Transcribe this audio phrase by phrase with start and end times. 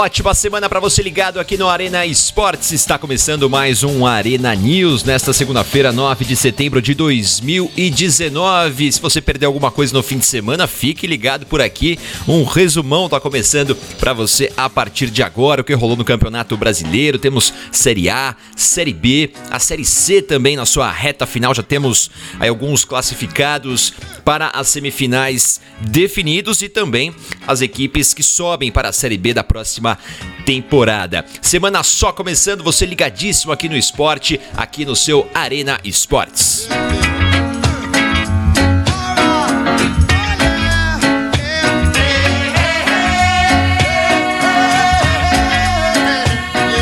[0.00, 2.72] ótima semana para você ligado aqui no Arena Esportes.
[2.72, 8.92] Está começando mais um Arena News nesta segunda-feira, 9 de setembro de 2019.
[8.92, 11.98] Se você perdeu alguma coisa no fim de semana, fique ligado por aqui.
[12.26, 15.60] Um resumão está começando para você a partir de agora.
[15.60, 17.18] O que rolou no Campeonato Brasileiro?
[17.18, 21.54] Temos Série A, Série B, a Série C também na sua reta final.
[21.54, 23.92] Já temos aí alguns classificados
[24.24, 27.14] para as semifinais definidos e também
[27.46, 29.98] as equipes que sobem para a Série B da próxima
[30.44, 31.24] temporada.
[31.42, 36.68] Semana só começando, você ligadíssimo aqui no esporte, aqui no seu Arena Esportes.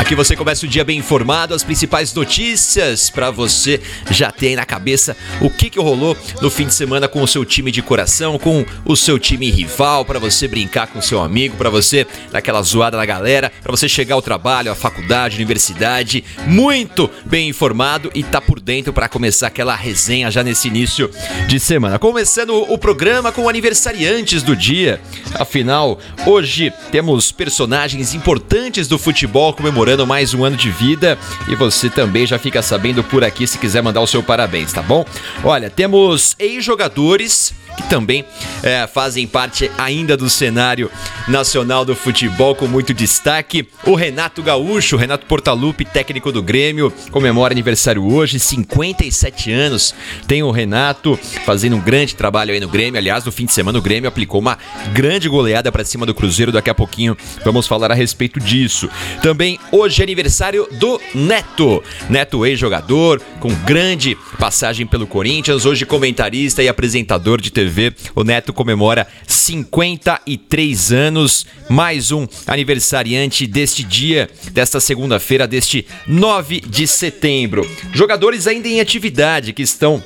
[0.08, 3.78] Aqui você começa o dia bem informado, as principais notícias para você
[4.10, 7.28] já ter aí na cabeça o que, que rolou no fim de semana com o
[7.28, 11.58] seu time de coração, com o seu time rival, para você brincar com seu amigo,
[11.58, 16.24] para você dar aquela zoada na galera, para você chegar ao trabalho, à faculdade, universidade,
[16.46, 21.10] muito bem informado e tá por dentro para começar aquela resenha já nesse início
[21.46, 21.98] de semana.
[21.98, 25.02] Começando o programa com aniversariantes do dia.
[25.34, 31.18] Afinal, hoje temos personagens importantes do futebol comemorando comemorando mais um ano de vida
[31.48, 34.82] e você também já fica sabendo por aqui se quiser mandar o seu parabéns, tá
[34.82, 35.04] bom?
[35.42, 38.24] Olha, temos ex-jogadores que também
[38.60, 40.90] é, fazem parte ainda do cenário
[41.28, 43.68] nacional do futebol com muito destaque.
[43.84, 49.94] O Renato Gaúcho, Renato Portaluppi, técnico do Grêmio, comemora aniversário hoje, 57 anos.
[50.26, 52.98] Tem o Renato fazendo um grande trabalho aí no Grêmio.
[52.98, 54.58] Aliás, no fim de semana o Grêmio aplicou uma
[54.92, 56.50] grande goleada para cima do Cruzeiro.
[56.50, 58.90] Daqui a pouquinho vamos falar a respeito disso.
[59.22, 61.80] Também hoje é aniversário do Neto.
[62.10, 67.92] Neto ex-jogador, com grande passagem pelo Corinthians, hoje comentarista e apresentador de TV TV.
[68.14, 76.86] O Neto comemora 53 anos, mais um aniversariante deste dia, desta segunda-feira, deste 9 de
[76.86, 77.68] setembro.
[77.92, 80.02] Jogadores ainda em atividade que estão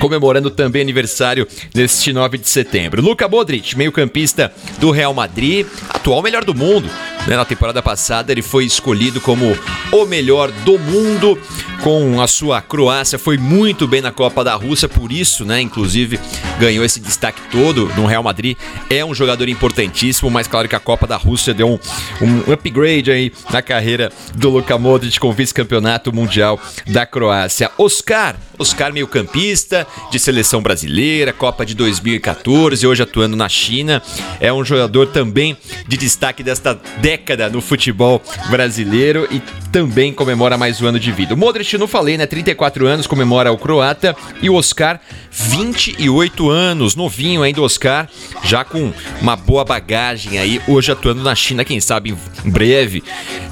[0.00, 3.00] comemorando também aniversário neste 9 de setembro.
[3.00, 6.88] Luka Modric, meio-campista do Real Madrid, atual melhor do mundo.
[7.26, 7.36] Né?
[7.36, 9.56] Na temporada passada ele foi escolhido como
[9.92, 11.38] o melhor do mundo
[11.82, 16.18] com a sua Croácia, foi muito bem na Copa da Rússia, por isso, né, inclusive
[16.58, 18.56] ganhou esse destaque todo no Real Madrid.
[18.90, 21.78] É um jogador importantíssimo, mas claro que a Copa da Rússia deu um,
[22.20, 27.70] um upgrade aí na carreira do Luka Modric com vice-campeonato mundial da Croácia.
[27.78, 34.02] Oscar, Oscar meio-campista de seleção brasileira, Copa de 2014, hoje atuando na China,
[34.40, 35.56] é um jogador também
[35.86, 39.40] de destaque desta década no futebol brasileiro e
[39.72, 41.32] também comemora mais um ano de vida.
[41.32, 42.26] O Modric, não falei, né?
[42.26, 44.14] 34 anos, comemora o croata.
[44.42, 48.06] E o Oscar, 28 anos, novinho ainda o Oscar,
[48.44, 48.92] já com
[49.22, 52.14] uma boa bagagem aí, hoje atuando na China, quem sabe
[52.44, 53.02] em breve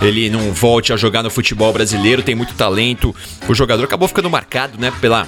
[0.02, 3.16] ele não volte a jogar no futebol brasileiro, tem muito talento.
[3.48, 5.26] O jogador acabou ficando marcado, né, pela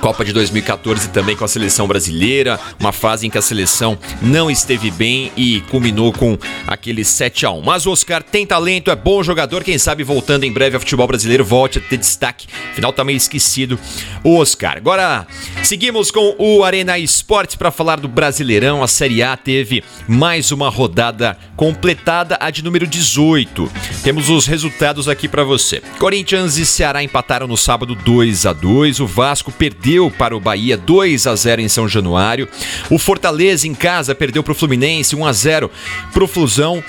[0.00, 4.50] Copa de 2014 também com a seleção brasileira, uma fase em que a seleção não
[4.50, 7.62] esteve bem e culminou com aquele 7 a 1.
[7.62, 11.06] Mas o Oscar tem talento, é bom jogador, quem sabe voltando em breve ao futebol
[11.06, 12.48] brasileiro volte a ter destaque.
[12.74, 13.78] Final tá meio esquecido
[14.24, 14.76] o Oscar.
[14.76, 15.26] Agora
[15.62, 18.82] seguimos com o Arena Esportes para falar do Brasileirão.
[18.82, 23.70] A Série A teve mais uma rodada completada, a de número 18.
[24.02, 25.82] Temos os resultados aqui para você.
[25.98, 29.00] Corinthians e Ceará empataram no sábado 2 a 2.
[29.00, 32.48] O Vasco perdeu perdeu para o Bahia 2 a 0 em São Januário.
[32.90, 35.70] O Fortaleza em casa perdeu para o Fluminense 1 a 0
[36.12, 36.84] para o Flusão.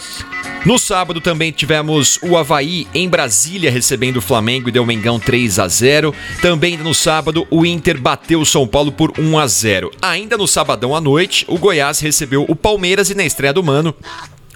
[0.66, 5.60] No sábado também tivemos o Havaí em Brasília recebendo o Flamengo e deu Mengão 3
[5.60, 6.14] a 0.
[6.42, 9.92] Também no sábado o Inter bateu o São Paulo por 1 a 0.
[10.02, 13.96] Ainda no sabadão à noite, o Goiás recebeu o Palmeiras e na estreia do Mano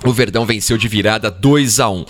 [0.06, 2.06] o Verdão venceu de virada 2 a 1.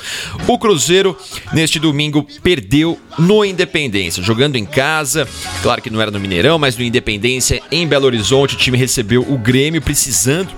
[0.48, 1.18] O Cruzeiro
[1.54, 5.28] neste domingo perdeu no Independência, jogando em casa.
[5.62, 9.22] Claro que não era no Mineirão, mas no Independência em Belo Horizonte o time recebeu
[9.22, 10.50] o Grêmio precisando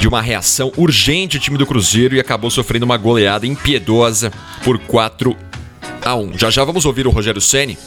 [0.00, 4.78] de uma reação urgente o time do Cruzeiro e acabou sofrendo uma goleada impiedosa por
[4.78, 5.36] 4
[6.04, 6.38] a 1.
[6.38, 7.78] Já já vamos ouvir o Rogério Ceni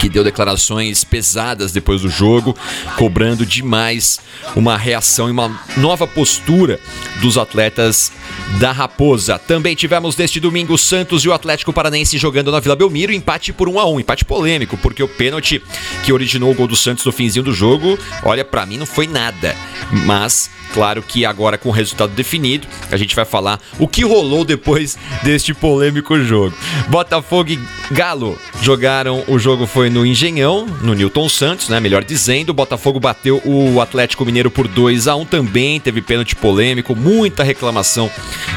[0.00, 2.56] que deu declarações pesadas depois do jogo,
[2.96, 4.20] cobrando demais
[4.54, 6.78] uma reação e uma nova postura
[7.20, 8.12] dos atletas
[8.58, 9.38] da Raposa.
[9.38, 13.68] Também tivemos neste domingo Santos e o Atlético Paranense jogando na Vila Belmiro, empate por
[13.68, 15.62] 1 a 1, empate polêmico, porque o pênalti
[16.04, 19.06] que originou o gol do Santos no finzinho do jogo, olha, para mim não foi
[19.06, 19.56] nada,
[20.04, 24.44] mas claro que agora com o resultado definido, a gente vai falar o que rolou
[24.44, 26.54] depois deste polêmico jogo.
[26.88, 27.58] Botafogo e
[27.92, 32.50] Galo jogaram, o jogo foi no Engenhão, no Newton Santos, né, melhor dizendo.
[32.50, 37.44] O Botafogo bateu o Atlético Mineiro por 2 a 1 também, teve pênalti polêmico, muita
[37.44, 38.10] reclamação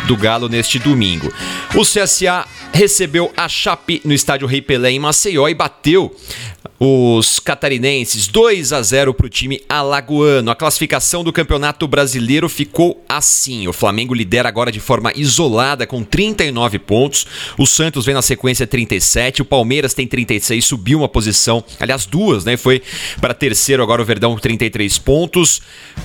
[0.08, 1.32] do Galo neste domingo.
[1.76, 6.16] O CSA recebeu a Chape no estádio Rei Pelé em Maceió e bateu
[6.80, 10.52] os catarinenses 2 a 0 para o time alagoano.
[10.52, 13.68] A classificação do Campeonato Brasileiro ficou assim.
[13.68, 17.26] O Flamengo lidera agora de forma isolada com 39 pontos.
[17.58, 19.42] O Santos vem na sequência 37.
[19.42, 21.64] O Palmeiras tem 36, subiu uma posição.
[21.80, 22.56] Aliás, duas, né?
[22.56, 22.82] Foi
[23.20, 25.62] para terceiro agora o Verdão 33 pontos.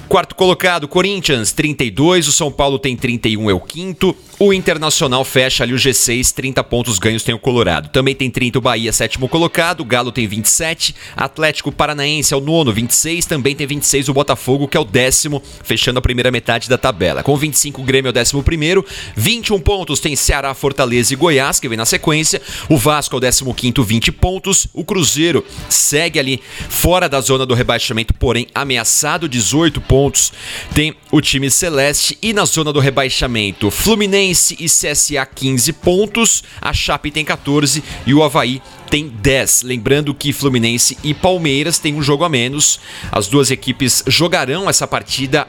[0.09, 2.29] Quarto colocado, Corinthians 32.
[2.29, 3.92] O São Paulo tem 31, é o quinto.
[4.39, 7.91] O Internacional fecha ali o G6, 30 pontos ganhos tem o Colorado.
[7.91, 9.83] Também tem 30 o Bahia, sétimo colocado.
[9.83, 10.95] O Galo tem 27.
[11.17, 13.25] Atlético Paranaense é o nono, 26.
[13.27, 17.23] Também tem 26 o Botafogo, que é o décimo, fechando a primeira metade da tabela.
[17.23, 18.85] Com 25 o Grêmio é o décimo primeiro.
[19.15, 22.43] 21 pontos tem Ceará, Fortaleza e Goiás, que vem na sequência.
[22.69, 24.67] O Vasco é o décimo quinto, 20 pontos.
[24.75, 30.33] O Cruzeiro segue ali fora da zona do rebaixamento, porém ameaçado, 18 pontos.
[30.75, 36.73] Tem o time Celeste e na zona do rebaixamento, Fluminense e CSA 15 pontos, a
[36.73, 39.63] Chape tem 14 e o Havaí tem 10.
[39.63, 42.79] Lembrando que Fluminense e Palmeiras têm um jogo a menos.
[43.11, 45.49] As duas equipes jogarão essa partida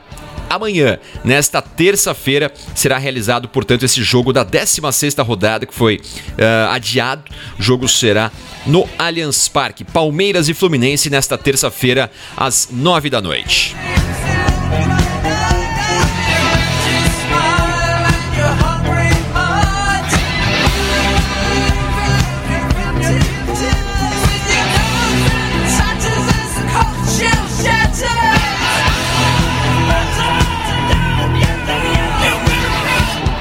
[0.50, 7.32] amanhã, nesta terça-feira, será realizado, portanto, esse jogo da 16ª rodada que foi uh, adiado.
[7.60, 8.32] O jogo será
[8.66, 9.84] no Allianz Parque.
[9.84, 13.76] Palmeiras e Fluminense nesta terça-feira às 9 da noite.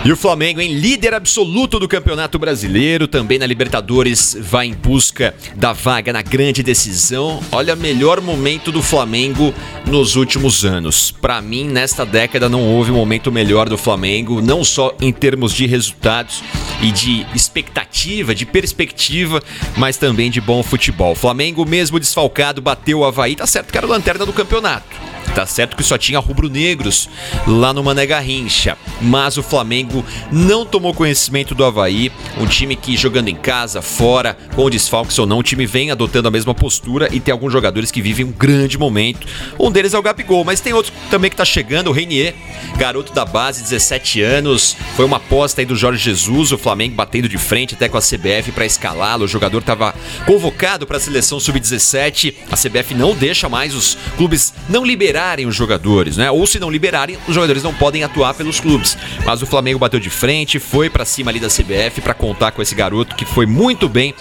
[0.04, 5.32] E o Flamengo, em líder absoluto do Campeonato Brasileiro, também na Libertadores, vai em busca
[5.54, 7.40] da vaga na grande decisão.
[7.52, 9.54] Olha, melhor momento do Flamengo
[9.86, 11.12] nos últimos anos.
[11.12, 15.54] Para mim, nesta década não houve um momento melhor do Flamengo, não só em termos
[15.54, 16.42] de resultados
[16.82, 19.40] e de expectativa, de perspectiva,
[19.76, 21.12] mas também de bom futebol.
[21.12, 25.12] O Flamengo, mesmo desfalcado, bateu o Havaí, tá certo que era o lanterna do campeonato.
[25.34, 27.08] Tá certo que só tinha rubro-negros
[27.46, 29.91] lá no Mané Garrincha, mas o Flamengo
[30.30, 35.26] não tomou conhecimento do Havaí, um time que jogando em casa, fora, com desfalques ou
[35.26, 38.32] não, o time vem adotando a mesma postura e tem alguns jogadores que vivem um
[38.32, 39.26] grande momento.
[39.58, 42.34] Um deles é o Gabigol, mas tem outro também que tá chegando, o Renier,
[42.76, 47.28] garoto da base, 17 anos, foi uma aposta aí do Jorge Jesus, o Flamengo batendo
[47.28, 49.94] de frente até com a CBF para escalá-lo, o jogador estava
[50.26, 55.46] convocado para a seleção sub-17, a CBF não deixa mais os clubes não liberar liberarem
[55.46, 56.30] os jogadores, né?
[56.30, 58.96] Ou se não liberarem, os jogadores não podem atuar pelos clubes.
[59.24, 62.62] Mas o Flamengo bateu de frente, foi para cima ali da CBF para contar com
[62.62, 64.14] esse garoto que foi muito bem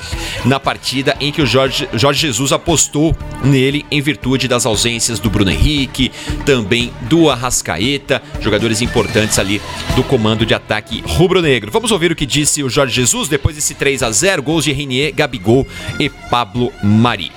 [0.45, 5.29] na partida em que o Jorge, Jorge Jesus apostou nele em virtude das ausências do
[5.29, 6.11] Bruno Henrique,
[6.45, 9.61] também do Arrascaeta, jogadores importantes ali
[9.95, 11.71] do comando de ataque rubro-negro.
[11.71, 14.71] Vamos ouvir o que disse o Jorge Jesus depois desse 3 a 0 gols de
[14.71, 15.67] Renier, Gabigol
[15.99, 17.31] e Pablo Mari.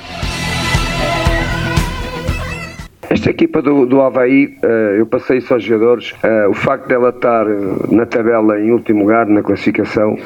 [3.25, 4.67] Esta equipa do, do Havaí, uh,
[4.99, 7.57] eu passei isso aos jogadores, uh, o facto dela estar eh,
[7.91, 10.19] na tabela em último lugar na classificação,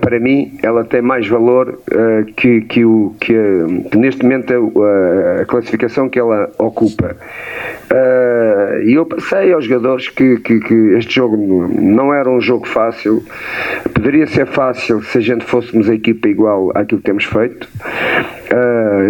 [0.00, 1.78] para mim, ela tem mais valor
[2.34, 3.34] que, que, o, que,
[3.94, 7.14] neste momento a, a, classificação que ela ocupa.
[8.86, 11.36] E eu passei aos jogadores que, que, que, este jogo
[11.78, 13.22] não era um jogo fácil,
[13.92, 17.68] poderia ser fácil se a gente fôssemos a equipa igual àquilo que temos feito.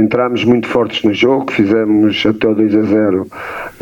[0.03, 3.27] entramos muito fortes no jogo, fizemos até o 2 a 0 0.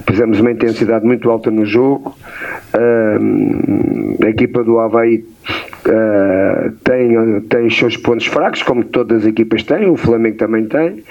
[0.07, 2.15] Fizemos uma intensidade muito alta no jogo.
[2.75, 5.25] Uh, a equipa do Havaí
[5.85, 10.65] Uh, tem, tem os seus pontos fracos, como todas as equipas têm, o Flamengo também
[10.67, 11.03] tem.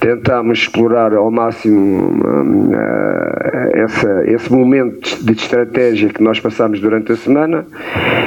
[0.00, 7.16] Tentámos explorar ao máximo uh, essa, esse momento de estratégia que nós passámos durante a
[7.16, 7.66] semana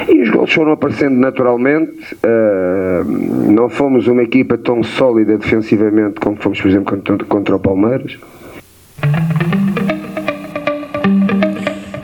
[0.08, 2.16] e os gols foram aparecendo naturalmente.
[2.24, 7.60] Uh, não fomos uma equipa tão sólida defensivamente como fomos, por exemplo, contra, contra o
[7.60, 8.18] Palmeiras.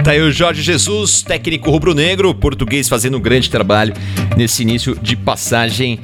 [0.06, 3.92] Tá aí o Jorge Jesus, técnico rubro-negro, português fazendo um grande trabalho
[4.36, 5.98] nesse início de passagem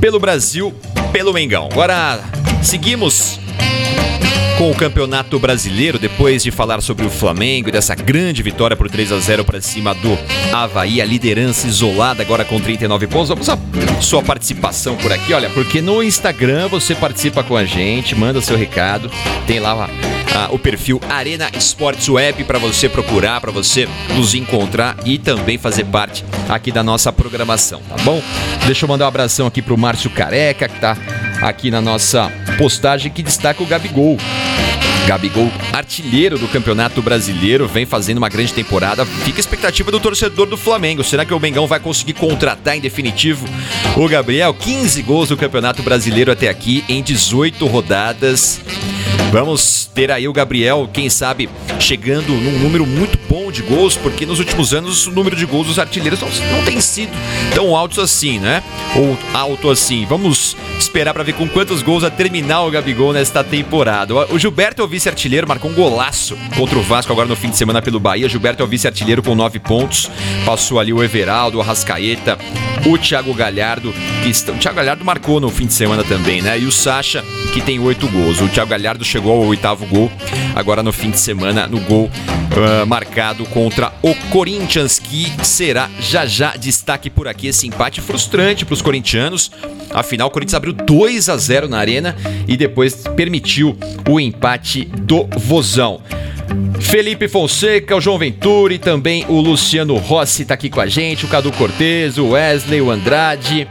[0.00, 0.72] pelo Brasil,
[1.10, 1.68] pelo Mengão.
[1.72, 2.20] Agora
[2.62, 3.40] seguimos
[4.56, 8.88] com o Campeonato Brasileiro, depois de falar sobre o Flamengo e dessa grande vitória por
[8.88, 10.18] 3 a 0 para cima do
[10.52, 13.28] Havaí, a liderança isolada agora com 39 pontos.
[13.28, 13.58] Vamos a
[14.00, 18.56] sua participação por aqui, olha, porque no Instagram você participa com a gente, manda seu
[18.56, 19.10] recado,
[19.46, 19.90] tem lá
[20.34, 25.58] a, o perfil Arena Esportes Web para você procurar, para você nos encontrar e também
[25.58, 28.22] fazer parte aqui da nossa programação, tá bom?
[28.64, 30.96] Deixa eu mandar um abração aqui pro Márcio Careca, que tá
[31.48, 34.18] aqui na nossa postagem, que destaca o Gabigol.
[35.06, 39.06] Gabigol, artilheiro do Campeonato Brasileiro, vem fazendo uma grande temporada.
[39.06, 41.04] Fica a expectativa do torcedor do Flamengo.
[41.04, 43.46] Será que o Mengão vai conseguir contratar em definitivo
[43.96, 44.52] o Gabriel?
[44.52, 48.60] 15 gols do Campeonato Brasileiro até aqui em 18 rodadas.
[49.30, 51.48] Vamos ter aí o Gabriel, quem sabe,
[51.80, 55.66] chegando num número muito bom de gols, porque nos últimos anos o número de gols
[55.66, 57.10] dos artilheiros não, não tem sido
[57.54, 58.62] tão altos assim, né?
[58.94, 60.06] Ou alto assim.
[60.06, 64.14] Vamos esperar para ver com quantos gols a terminar o Gabigol nesta temporada.
[64.32, 67.56] O Gilberto é o vice-artilheiro, marcou um golaço contra o Vasco agora no fim de
[67.56, 68.28] semana pelo Bahia.
[68.28, 70.10] Gilberto é o vice-artilheiro com nove pontos.
[70.44, 72.38] Passou ali o Everaldo, o Arrascaeta,
[72.86, 74.52] o Thiago Galhardo, que está...
[74.52, 76.58] o Thiago Galhardo marcou no fim de semana também, né?
[76.58, 78.40] E o Sacha, que tem oito gols.
[78.40, 80.10] O Thiago Galhardo chegou ao oitavo gol
[80.54, 86.24] agora no fim de semana no gol uh, marcado contra o Corinthians, que será já
[86.24, 89.50] já destaque por aqui esse empate frustrante para os corintianos.
[89.90, 92.16] Afinal, o Corinthians abriu 2 a 0 na arena
[92.46, 93.76] e depois permitiu
[94.08, 96.00] o empate do Vozão.
[96.80, 101.24] Felipe Fonseca, o João Ventura e também o Luciano Rossi está aqui com a gente,
[101.24, 103.68] o Cadu Cortez, o Wesley, o Andrade.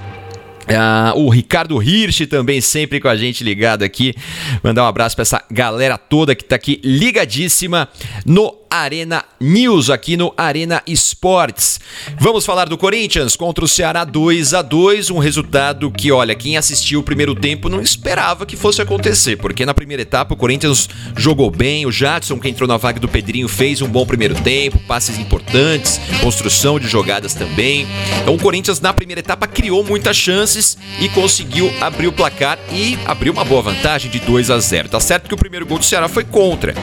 [0.67, 4.15] Ah, o Ricardo Hirsch também sempre com a gente ligado aqui.
[4.63, 7.87] Mandar um abraço para essa galera toda que está aqui ligadíssima
[8.25, 11.79] no Arena News aqui no Arena Esportes.
[12.19, 16.57] Vamos falar do Corinthians contra o Ceará 2 a 2, um resultado que, olha, quem
[16.57, 20.89] assistiu o primeiro tempo não esperava que fosse acontecer, porque na primeira etapa o Corinthians
[21.15, 24.79] jogou bem, o Jadson que entrou na vaga do Pedrinho fez um bom primeiro tempo,
[24.87, 27.87] passes importantes, construção de jogadas também.
[28.21, 32.97] Então o Corinthians na primeira etapa criou muitas chances e conseguiu abrir o placar e
[33.05, 34.89] abriu uma boa vantagem de 2 a 0.
[34.89, 36.73] Tá certo que o primeiro gol do Ceará foi contra.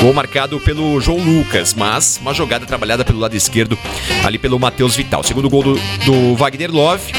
[0.00, 3.78] Gol marcado pelo João Lucas, mas uma jogada trabalhada pelo lado esquerdo,
[4.24, 5.22] ali pelo Matheus Vital.
[5.22, 5.74] Segundo gol do,
[6.04, 7.12] do Wagner Love.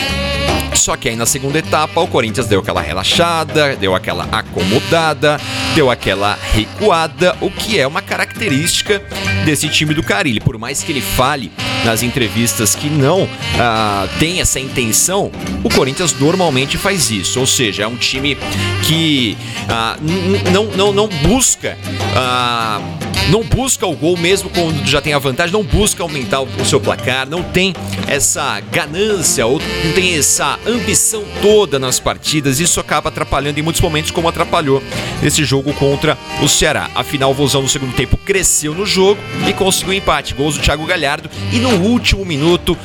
[0.77, 5.39] Só que aí na segunda etapa o Corinthians deu aquela relaxada, deu aquela acomodada,
[5.75, 9.01] deu aquela recuada, o que é uma característica
[9.43, 10.39] desse time do Carilli.
[10.39, 11.51] Por mais que ele fale
[11.83, 13.27] nas entrevistas que não
[13.59, 15.31] ah, tem essa intenção,
[15.63, 17.39] o Corinthians normalmente faz isso.
[17.39, 18.37] Ou seja, é um time
[18.83, 19.97] que ah,
[20.51, 21.77] não, não, não busca.
[22.15, 22.79] Ah,
[23.29, 26.79] não busca o gol mesmo quando já tem a vantagem, não busca aumentar o seu
[26.79, 27.73] placar, não tem
[28.07, 32.59] essa ganância ou não tem essa ambição toda nas partidas.
[32.59, 34.81] Isso acaba atrapalhando em muitos momentos, como atrapalhou
[35.21, 36.89] nesse jogo contra o Ceará.
[36.95, 40.33] Afinal, o Vozão no segundo tempo cresceu no jogo e conseguiu empate.
[40.33, 42.77] Gols do Thiago Galhardo e no último minuto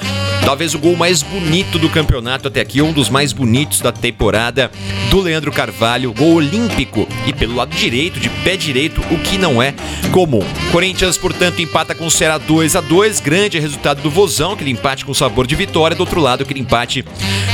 [0.44, 4.70] Talvez o gol mais bonito do campeonato até aqui, um dos mais bonitos da temporada,
[5.08, 9.62] do Leandro Carvalho, gol olímpico e pelo lado direito, de pé direito, o que não
[9.62, 9.74] é
[10.10, 10.44] comum.
[10.70, 15.04] Corinthians, portanto, empata com o Ceará 2 a 2 grande resultado do Vozão, aquele empate
[15.04, 17.04] com sabor de vitória, do outro lado, aquele empate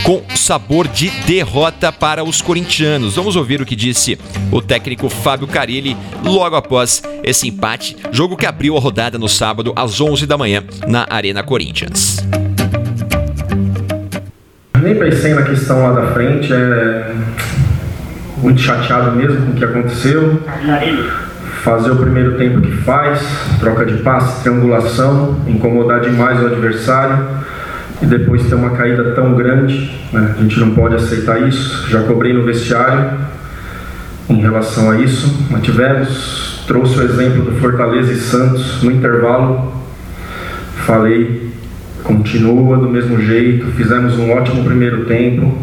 [0.02, 3.14] com sabor de derrota para os corintianos.
[3.14, 4.18] Vamos ouvir o que disse
[4.50, 9.73] o técnico Fábio Carilli logo após esse empate, jogo que abriu a rodada no sábado
[9.76, 12.16] às 11 da manhã na Arena Corinthians.
[14.82, 17.14] Nem pensei na questão lá da frente, é
[18.42, 20.40] muito chateado mesmo com o que aconteceu.
[21.62, 23.20] Fazer o primeiro tempo que faz,
[23.58, 27.26] troca de passe, triangulação, incomodar demais o adversário
[28.00, 29.90] e depois ter uma caída tão grande.
[30.12, 30.35] Né?
[30.38, 31.88] A gente não pode aceitar isso.
[31.90, 33.11] Já cobrei no vestiário
[34.30, 35.47] em relação a isso.
[35.50, 39.73] Mas tivemos, trouxe o exemplo do Fortaleza e Santos no intervalo.
[40.87, 41.48] Falei
[42.09, 45.57] continua do mesmo jeito, fizemos um ótimo primeiro tempo,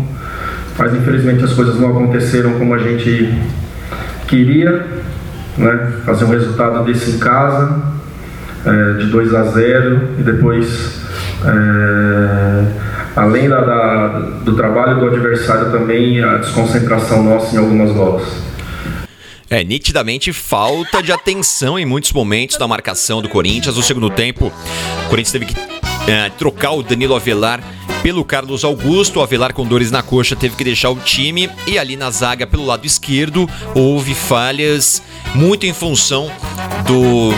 [0.78, 3.34] mas infelizmente as coisas não aconteceram como a gente
[4.28, 4.86] queria,
[5.58, 5.94] né?
[6.06, 7.82] fazer um resultado desse em casa,
[8.64, 11.02] é, de 2 a 0 e depois,
[11.44, 12.66] é,
[13.16, 14.08] além da, da,
[14.44, 18.46] do trabalho do adversário, também a desconcentração nossa em algumas bolas.
[19.50, 23.76] É, nitidamente falta de atenção em muitos momentos da marcação do Corinthians.
[23.78, 24.52] No segundo tempo,
[25.06, 25.75] o Corinthians teve que
[26.08, 27.64] é, trocar o Danilo Avelar
[28.02, 29.20] pelo Carlos Augusto.
[29.20, 31.50] O Avelar com dores na coxa teve que deixar o time.
[31.66, 35.02] E ali na zaga, pelo lado esquerdo, houve falhas
[35.34, 36.32] muito em função
[36.88, 37.32] do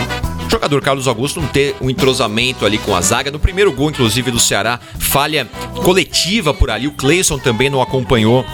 [0.50, 3.30] jogador Carlos Augusto não ter um entrosamento ali com a zaga.
[3.30, 5.46] No primeiro gol, inclusive, do Ceará, falha
[5.84, 6.86] coletiva por ali.
[6.86, 8.44] O Cleison também não acompanhou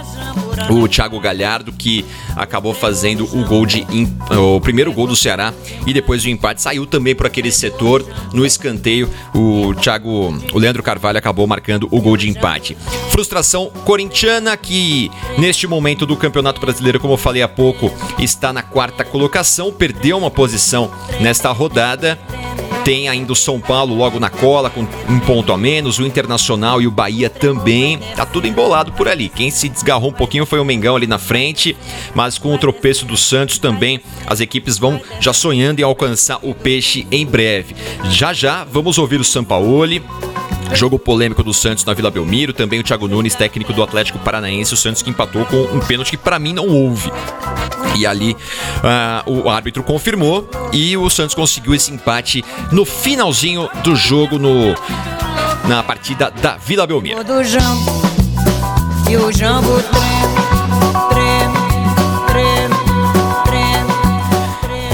[0.70, 2.04] o Thiago Galhardo, que
[2.36, 3.86] acabou fazendo o gol de
[4.30, 5.52] o primeiro gol do Ceará
[5.86, 9.08] e depois o empate saiu também por aquele setor no escanteio.
[9.34, 12.76] O Thiago, o Leandro Carvalho acabou marcando o gol de empate.
[13.10, 18.62] Frustração corintiana que neste momento do Campeonato Brasileiro, como eu falei há pouco, está na
[18.62, 22.18] quarta colocação, perdeu uma posição nesta rodada
[22.84, 26.82] tem ainda o São Paulo logo na cola, com um ponto a menos, o Internacional
[26.82, 27.98] e o Bahia também.
[28.14, 29.28] Tá tudo embolado por ali.
[29.28, 31.74] Quem se desgarrou um pouquinho foi o Mengão ali na frente,
[32.14, 36.54] mas com o tropeço do Santos também, as equipes vão já sonhando em alcançar o
[36.54, 37.74] peixe em breve.
[38.10, 40.02] Já já vamos ouvir o Sampaoli.
[40.72, 44.74] Jogo polêmico do Santos na Vila Belmiro, também o Thiago Nunes, técnico do Atlético Paranaense,
[44.74, 47.12] o Santos que empatou com um pênalti que para mim não houve.
[47.96, 53.94] E ali uh, o árbitro confirmou e o Santos conseguiu esse empate no finalzinho do
[53.94, 54.74] jogo no,
[55.68, 57.18] na partida da Vila Belmiro.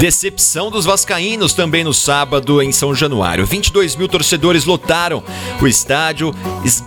[0.01, 3.45] Decepção dos vascaínos também no sábado em São Januário.
[3.45, 5.23] 22 mil torcedores lotaram
[5.61, 6.35] o estádio,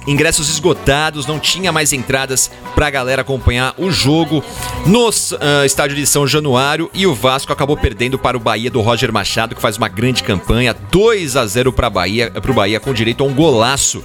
[0.08, 4.44] ingressos esgotados, não tinha mais entradas para a galera acompanhar o jogo
[4.88, 8.82] no uh, estádio de São Januário e o Vasco acabou perdendo para o Bahia do
[8.82, 12.96] Roger Machado, que faz uma grande campanha, 2 a 0 para Bahia, o Bahia com
[12.96, 14.04] direito a um golaço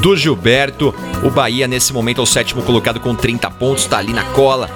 [0.00, 0.92] do Gilberto.
[1.22, 4.68] O Bahia nesse momento é o sétimo colocado com 30 pontos, está ali na cola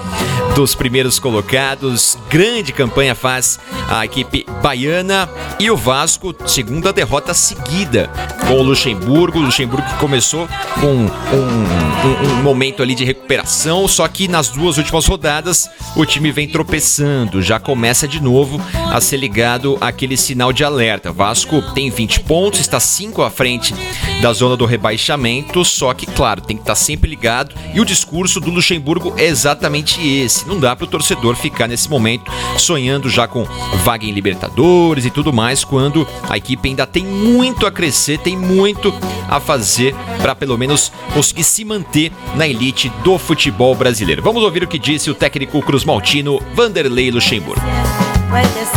[0.55, 2.17] dos primeiros colocados.
[2.29, 5.29] Grande campanha faz a equipe baiana
[5.59, 8.09] e o Vasco, segunda derrota seguida
[8.47, 9.39] com o Luxemburgo.
[9.39, 10.47] O Luxemburgo que começou
[10.79, 16.05] com um, um, um, momento ali de recuperação, só que nas duas últimas rodadas o
[16.05, 21.11] time vem tropeçando, já começa de novo a ser ligado aquele sinal de alerta.
[21.11, 23.73] Vasco tem 20 pontos, está 5 à frente
[24.21, 28.39] da zona do rebaixamento, só que, claro, tem que estar sempre ligado e o discurso
[28.39, 30.47] do Luxemburgo é exatamente esse.
[30.47, 33.45] Não dá para o torcedor ficar nesse momento sonhando já com
[33.83, 38.37] vaga em Libertadores e tudo mais, quando a equipe ainda tem muito a crescer, tem
[38.37, 38.93] muito
[39.29, 44.21] a fazer para pelo menos conseguir se manter na elite do futebol brasileiro.
[44.21, 47.61] Vamos ouvir o que disse o técnico Cruz Maltino, Vanderlei Luxemburgo.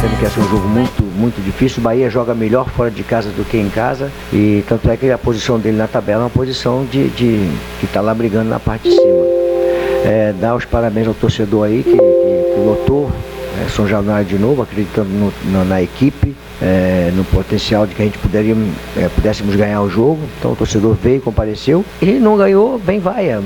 [0.00, 1.80] Sendo que é um jogo muito, muito difícil.
[1.80, 4.12] O Bahia joga melhor fora de casa do que em casa.
[4.32, 7.86] E tanto é que a posição dele na tabela é uma posição de, de que
[7.86, 9.24] está lá brigando na parte de cima.
[10.04, 13.10] É, dar os parabéns ao torcedor aí que, que, que lotou
[13.68, 18.04] São Januário de novo, acreditando no, no, na equipe, é, no potencial de que a
[18.04, 18.56] gente poderia,
[18.96, 20.20] é, pudéssemos ganhar o jogo.
[20.38, 23.28] Então o torcedor veio, compareceu e não ganhou, bem vai.
[23.28, 23.40] É,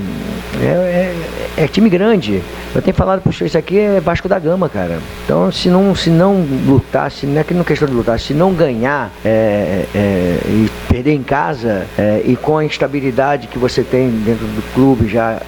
[0.61, 1.15] é,
[1.57, 2.41] é time grande.
[2.73, 4.99] Eu tenho falado para isso aqui é Vasco da Gama, cara.
[5.23, 8.19] Então se não, se não lutar, se não é que não é questão de lutar,
[8.19, 11.85] se não ganhar é, é, e perder em casa
[12.25, 15.41] e com a instabilidade que você tem dentro do clube já,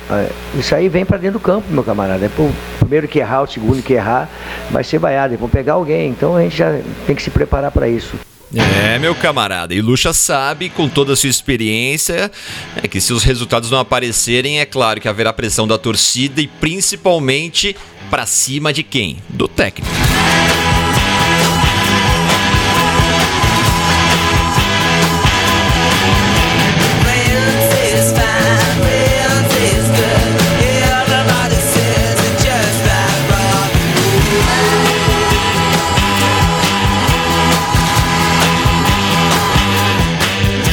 [0.58, 2.25] isso aí vem para dentro do campo, meu camarada.
[2.25, 4.30] É o primeiro que errar, o segundo que errar,
[4.71, 6.10] vai ser vaiado, vão pegar alguém.
[6.10, 8.20] Então a gente já tem que se preparar preparar para isso.
[8.54, 9.74] É, meu camarada.
[9.74, 12.32] E Lucha sabe, com toda a sua experiência,
[12.82, 16.48] é que se os resultados não aparecerem, é claro que haverá pressão da torcida e
[16.48, 17.76] principalmente
[18.10, 19.18] para cima de quem?
[19.30, 19.91] Do técnico.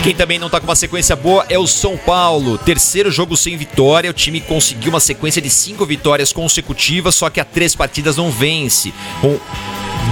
[0.03, 2.59] Quem também não tá com uma sequência boa é o São Paulo.
[2.59, 7.39] Terceiro jogo sem vitória, o time conseguiu uma sequência de cinco vitórias consecutivas, só que
[7.39, 9.39] há três partidas não vence, com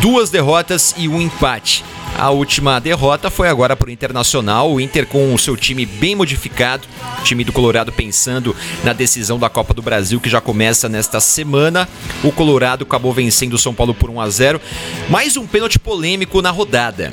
[0.00, 1.84] duas derrotas e um empate.
[2.16, 6.14] A última derrota foi agora para o Internacional, o Inter com o seu time bem
[6.14, 6.86] modificado,
[7.18, 11.18] o time do Colorado pensando na decisão da Copa do Brasil que já começa nesta
[11.18, 11.88] semana.
[12.22, 14.60] O Colorado acabou vencendo o São Paulo por 1 a 0.
[15.08, 17.12] Mais um pênalti polêmico na rodada.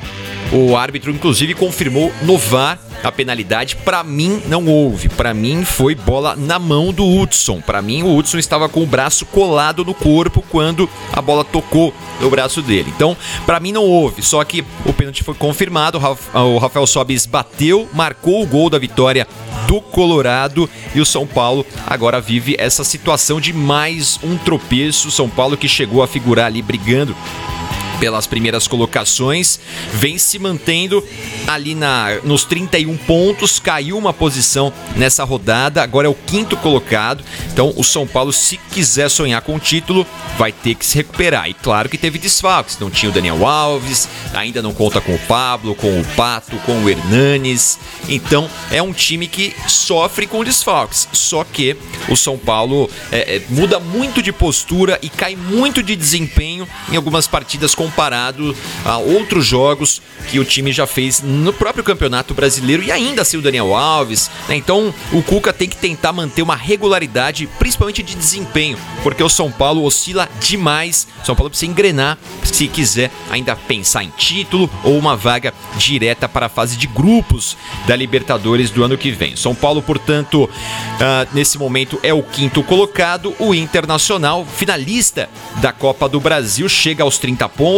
[0.51, 3.75] O árbitro, inclusive, confirmou no VAR a penalidade.
[3.75, 5.09] Para mim, não houve.
[5.09, 7.59] Para mim, foi bola na mão do Hudson.
[7.59, 11.93] Para mim, o Hudson estava com o braço colado no corpo quando a bola tocou
[12.21, 12.91] no braço dele.
[12.95, 14.21] Então, para mim, não houve.
[14.21, 15.99] Só que o pênalti foi confirmado.
[16.33, 19.27] O Rafael Sobis bateu, marcou o gol da vitória
[19.67, 25.11] do Colorado e o São Paulo agora vive essa situação de mais um tropeço.
[25.11, 27.13] São Paulo que chegou a figurar ali brigando
[27.99, 29.59] pelas primeiras colocações,
[29.93, 31.03] vem se mantendo
[31.47, 37.23] ali na, nos 31 pontos, caiu uma posição nessa rodada, agora é o quinto colocado.
[37.51, 40.05] Então, o São Paulo, se quiser sonhar com o título,
[40.37, 41.49] vai ter que se recuperar.
[41.49, 45.19] E claro que teve desfalques, não tinha o Daniel Alves, ainda não conta com o
[45.19, 47.79] Pablo, com o Pato, com o Hernanes.
[48.07, 51.07] Então, é um time que sofre com desfalques.
[51.11, 51.75] Só que
[52.09, 56.95] o São Paulo é, é, muda muito de postura e cai muito de desempenho em
[56.95, 62.83] algumas partidas comparado a outros jogos que o time já fez no próprio Campeonato Brasileiro
[62.83, 64.29] e ainda sem o Daniel Alves.
[64.49, 64.57] Né?
[64.57, 69.49] Então o Cuca tem que tentar manter uma regularidade, principalmente de desempenho, porque o São
[69.49, 71.07] Paulo oscila demais.
[71.23, 76.27] O São Paulo precisa engrenar se quiser ainda pensar em título ou uma vaga direta
[76.27, 77.55] para a fase de grupos
[77.87, 79.35] da Libertadores do ano que vem.
[79.35, 80.49] São Paulo, portanto, uh,
[81.33, 83.33] nesse momento é o quinto colocado.
[83.39, 85.29] O Internacional, finalista
[85.61, 87.76] da Copa do Brasil, chega aos 30 pontos,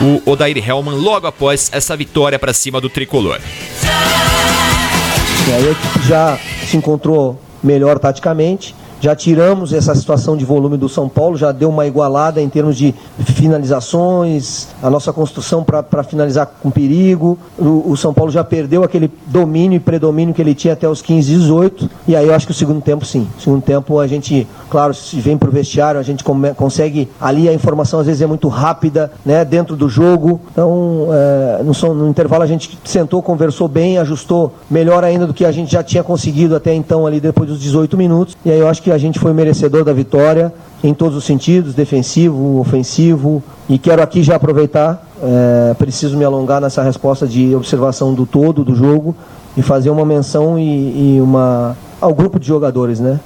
[0.00, 3.40] o Odair Hellman, logo após essa vitória para cima do tricolor.
[5.46, 10.88] Aí a equipe já se encontrou melhor taticamente já tiramos essa situação de volume do
[10.88, 16.50] São Paulo, já deu uma igualada em termos de finalizações, a nossa construção para finalizar
[16.62, 17.38] com perigo.
[17.58, 21.02] O, o, São Paulo já perdeu aquele domínio e predomínio que ele tinha até os
[21.02, 21.90] 15, 18.
[22.08, 23.28] E aí eu acho que o segundo tempo, sim.
[23.36, 27.06] O segundo tempo a gente, claro, se vem para o vestiário, a gente come, consegue.
[27.20, 30.40] Ali a informação às vezes é muito rápida, né, dentro do jogo.
[30.50, 35.44] Então, é, no, no intervalo a gente sentou, conversou bem, ajustou melhor ainda do que
[35.44, 38.34] a gente já tinha conseguido até então, ali depois dos 18 minutos.
[38.42, 40.52] E aí eu acho que a gente foi merecedor da vitória
[40.82, 43.42] em todos os sentidos, defensivo, ofensivo.
[43.68, 48.64] E quero aqui já aproveitar, é, preciso me alongar nessa resposta de observação do todo
[48.64, 49.14] do jogo
[49.56, 53.18] e fazer uma menção e, e uma ao grupo de jogadores, né?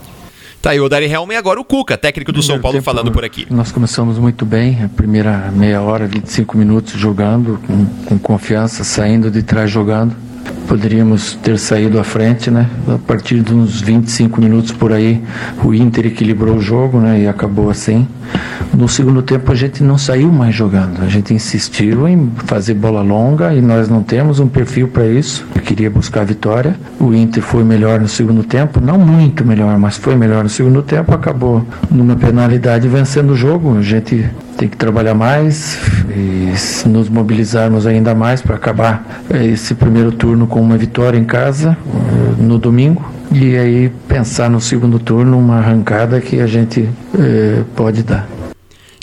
[0.63, 3.13] Tá aí o Dari Helm e agora o Cuca, técnico do São Paulo, tempo, falando
[3.13, 3.47] por aqui.
[3.49, 9.31] Nós começamos muito bem, a primeira meia hora, 25 minutos jogando, com, com confiança, saindo
[9.31, 10.28] de trás jogando
[10.67, 12.69] poderíamos ter saído à frente, né?
[12.87, 15.23] A partir de uns 25 minutos por aí,
[15.65, 17.23] o Inter equilibrou o jogo, né?
[17.23, 18.07] E acabou assim.
[18.75, 21.03] No segundo tempo a gente não saiu mais jogando.
[21.03, 25.47] A gente insistiu em fazer bola longa e nós não temos um perfil para isso.
[25.55, 26.77] Eu queria buscar a vitória.
[27.01, 30.83] O Inter foi melhor no segundo tempo, não muito melhor, mas foi melhor no segundo
[30.83, 31.13] tempo.
[31.15, 33.77] Acabou numa penalidade vencendo o jogo.
[33.77, 34.29] A gente
[34.59, 35.79] tem que trabalhar mais
[36.11, 36.53] e
[36.89, 41.79] nos mobilizarmos ainda mais para acabar eh, esse primeiro turno com uma vitória em casa
[41.87, 47.63] eh, no domingo e aí pensar no segundo turno uma arrancada que a gente eh,
[47.77, 48.29] pode dar.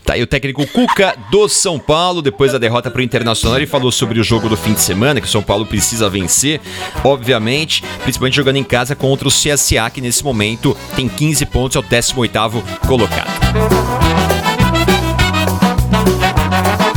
[0.03, 3.65] Tá aí o técnico Cuca do São Paulo, depois da derrota para o Internacional, ele
[3.65, 6.61] falou sobre o jogo do fim de semana, que o São Paulo precisa vencer,
[7.03, 11.79] obviamente, principalmente jogando em casa contra o CSA, que nesse momento tem 15 pontos, é
[11.79, 14.34] o 18º colocado.
[16.55, 16.94] Thank you.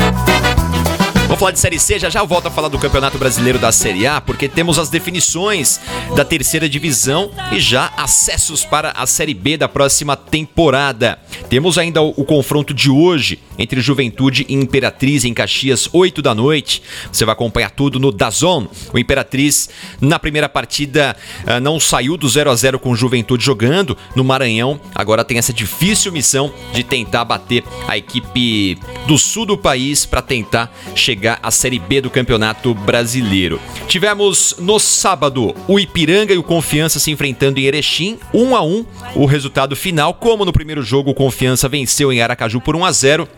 [1.39, 4.09] Vamos falar de Série C, já já volto a falar do Campeonato Brasileiro da Série
[4.09, 5.79] A, porque temos as definições
[6.17, 11.17] da terceira divisão e já acessos para a Série B da próxima temporada.
[11.49, 16.35] Temos ainda o, o confronto de hoje entre Juventude e Imperatriz em Caxias, 8 da
[16.35, 16.83] noite.
[17.13, 18.67] Você vai acompanhar tudo no Dazon.
[18.93, 19.71] O Imperatriz,
[20.01, 24.81] na primeira partida, ah, não saiu do 0 a 0 com Juventude jogando no Maranhão.
[24.93, 30.21] Agora tem essa difícil missão de tentar bater a equipe do sul do país para
[30.21, 33.61] tentar chegar à Série B do Campeonato Brasileiro.
[33.87, 38.87] Tivemos no sábado o Ipiranga e o Confiança se enfrentando em Erechim, 1 a 1.
[39.15, 42.93] O resultado final, como no primeiro jogo, o Confiança venceu em Aracaju por 1 a
[42.93, 43.29] 0.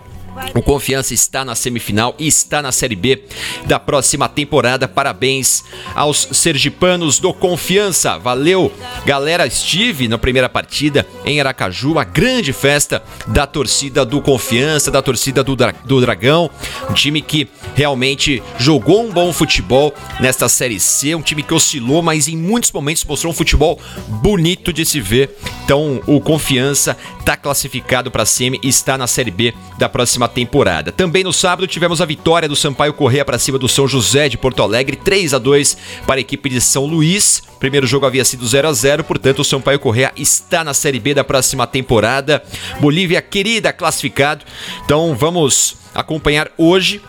[0.54, 3.22] O Confiança está na semifinal e está na Série B
[3.66, 4.88] da próxima temporada.
[4.88, 5.64] Parabéns
[5.94, 8.18] aos sergipanos do Confiança.
[8.18, 8.72] Valeu,
[9.04, 9.46] galera.
[9.46, 15.42] Estive na primeira partida em Aracaju, uma grande festa da torcida do Confiança, da torcida
[15.44, 16.50] do, Dra do Dragão.
[16.88, 21.14] Um time que realmente jogou um bom futebol nesta Série C.
[21.14, 25.36] Um time que oscilou, mas em muitos momentos mostrou um futebol bonito de se ver.
[25.64, 30.19] Então, o Confiança está classificado para a semi e está na Série B da próxima
[30.28, 30.92] temporada.
[30.92, 34.38] Também no sábado tivemos a vitória do Sampaio Correia para cima do São José de
[34.38, 37.42] Porto Alegre, 3 a 2 para a equipe de São Luís.
[37.58, 41.14] primeiro jogo havia sido 0 a 0, portanto o Sampaio Correia está na Série B
[41.14, 42.42] da próxima temporada.
[42.80, 44.44] Bolívia querida classificado.
[44.84, 47.00] Então vamos acompanhar hoje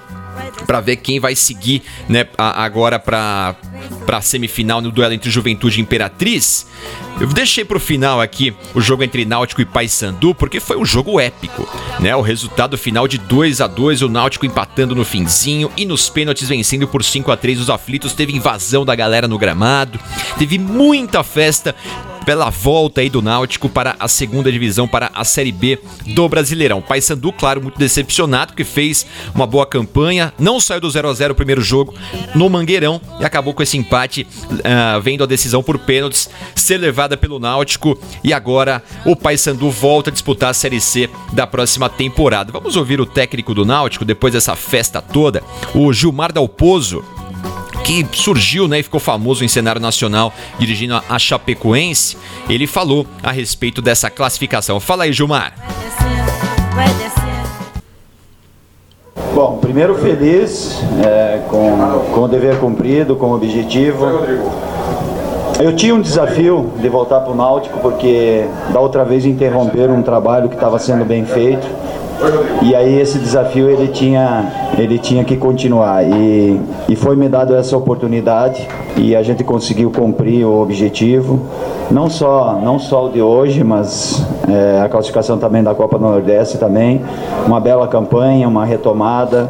[0.66, 3.56] para ver quem vai seguir né, agora para
[4.08, 6.68] a semifinal no duelo entre Juventude e Imperatriz.
[7.20, 10.86] Eu deixei para o final aqui o jogo entre Náutico e Paysandu porque foi um
[10.86, 11.68] jogo épico,
[12.00, 12.16] né?
[12.16, 16.50] O resultado final de 2 a 2, o Náutico empatando no finzinho e nos pênaltis
[16.50, 20.00] vencendo por 5 a 3 os aflitos, teve invasão da galera no gramado,
[20.38, 21.76] teve muita festa
[22.26, 26.82] pela volta aí do Náutico para a segunda divisão, para a Série B do Brasileirão.
[26.82, 31.34] Paysandu, claro, muito decepcionado, que fez uma boa campanha, não saiu do 0 a 0
[31.34, 31.94] o primeiro jogo
[32.36, 37.18] no Mangueirão e acabou com esse empate, uh, vendo a decisão por pênaltis ser levada
[37.18, 42.52] pelo Náutico e agora o Paysandu volta a disputar a Série C da próxima temporada.
[42.52, 47.04] Vamos ouvir o técnico do Náutico depois dessa festa toda, o Gilmar Dalpozo
[47.84, 53.32] que surgiu né, e ficou famoso em cenário nacional dirigindo a Chapecoense, ele falou a
[53.32, 54.80] respeito dessa classificação.
[54.80, 55.54] Fala aí, Gilmar.
[59.42, 61.76] Bom, primeiro feliz é, com,
[62.14, 64.06] com o dever cumprido, com o objetivo.
[65.60, 70.04] Eu tinha um desafio de voltar para o Náutico, porque da outra vez interromperam um
[70.04, 71.66] trabalho que estava sendo bem feito.
[72.62, 76.04] E aí esse desafio ele tinha, ele tinha que continuar.
[76.04, 81.40] E, e foi me dado essa oportunidade e a gente conseguiu cumprir o objetivo,
[81.90, 86.04] não só não só o de hoje, mas é, a classificação também da Copa do
[86.04, 87.02] Nordeste também,
[87.46, 89.50] uma bela campanha, uma retomada,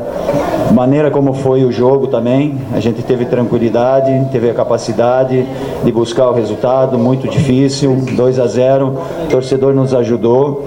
[0.73, 5.45] maneira como foi o jogo também, a gente teve tranquilidade, teve a capacidade
[5.84, 8.88] de buscar o resultado, muito difícil, 2 a 0,
[9.25, 10.65] o torcedor nos ajudou.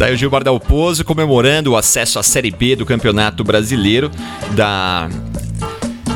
[0.00, 4.10] Tá aí o Gilmar Dalpozo comemorando o acesso à Série B do Campeonato Brasileiro.
[4.52, 5.10] Da...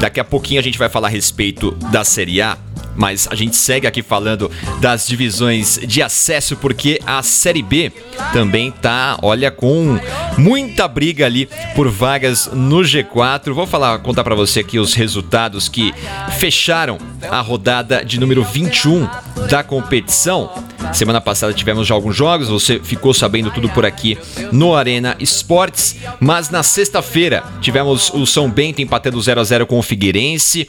[0.01, 2.57] Daqui a pouquinho a gente vai falar a respeito da Série A
[2.97, 7.93] mas a gente segue aqui falando das divisões de acesso porque a Série B
[8.33, 9.99] também tá, olha, com
[10.39, 13.53] muita briga ali por vagas no G4.
[13.53, 15.93] Vou falar, contar para você aqui os resultados que
[16.39, 16.99] fecharam
[17.31, 19.09] a rodada de número 21
[19.49, 20.51] da competição.
[20.93, 24.19] Semana passada tivemos já alguns jogos, você ficou sabendo tudo por aqui
[24.53, 29.79] no Arena Esportes, mas na sexta-feira tivemos o São Bento empatando 0 a 0 com
[29.79, 30.69] o Figueirense.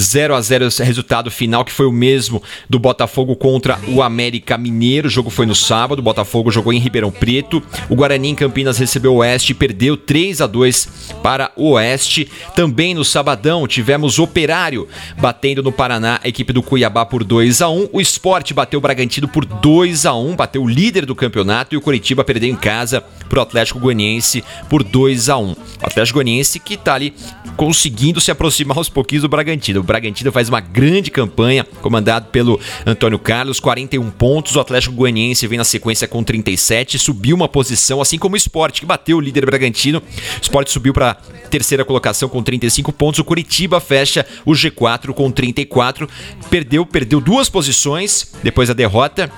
[0.00, 5.08] 0 a 0 resultado final que foi o mesmo do Botafogo contra o América Mineiro.
[5.08, 7.62] O jogo foi no sábado, o Botafogo jogou em Ribeirão Preto.
[7.88, 10.88] O Guarani em Campinas recebeu o Oeste e perdeu 3 a 2
[11.22, 12.28] para o Oeste.
[12.54, 17.68] Também no sabadão tivemos Operário batendo no Paraná a equipe do Cuiabá por 2 a
[17.68, 17.88] 1.
[17.92, 21.78] O Esporte bateu o Bragantino por 2 a 1, bateu o líder do campeonato e
[21.78, 25.52] o Curitiba perdeu em casa para o Atlético Goianiense por 2 a 1.
[25.52, 27.14] O Atlético Goianiense que está ali
[27.56, 29.85] conseguindo se aproximar aos pouquinhos do Bragantino.
[29.86, 34.56] Bragantino faz uma grande campanha, comandado pelo Antônio Carlos, 41 pontos.
[34.56, 38.80] O Atlético Goianiense vem na sequência com 37, subiu uma posição, assim como o Sport,
[38.80, 39.98] que bateu o líder Bragantino.
[39.98, 41.14] O Sport subiu para
[41.50, 43.20] terceira colocação com 35 pontos.
[43.20, 46.08] O Curitiba fecha o G4 com 34.
[46.50, 49.30] Perdeu, perdeu duas posições depois da derrota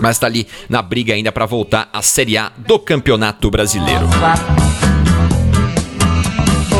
[0.00, 4.06] mas está ali na briga ainda para voltar à Série A do Campeonato Brasileiro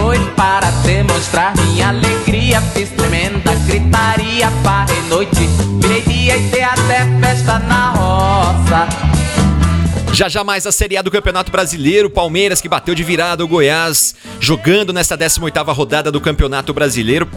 [0.00, 2.60] foi para demonstrar minha alegria.
[2.60, 5.48] Fiz tremenda gritaria, parei noite,
[10.12, 14.14] Já jamais a Série A do Campeonato Brasileiro, Palmeiras que bateu de virada o Goiás,
[14.40, 17.28] jogando nesta 18ª rodada do Campeonato Brasileiro.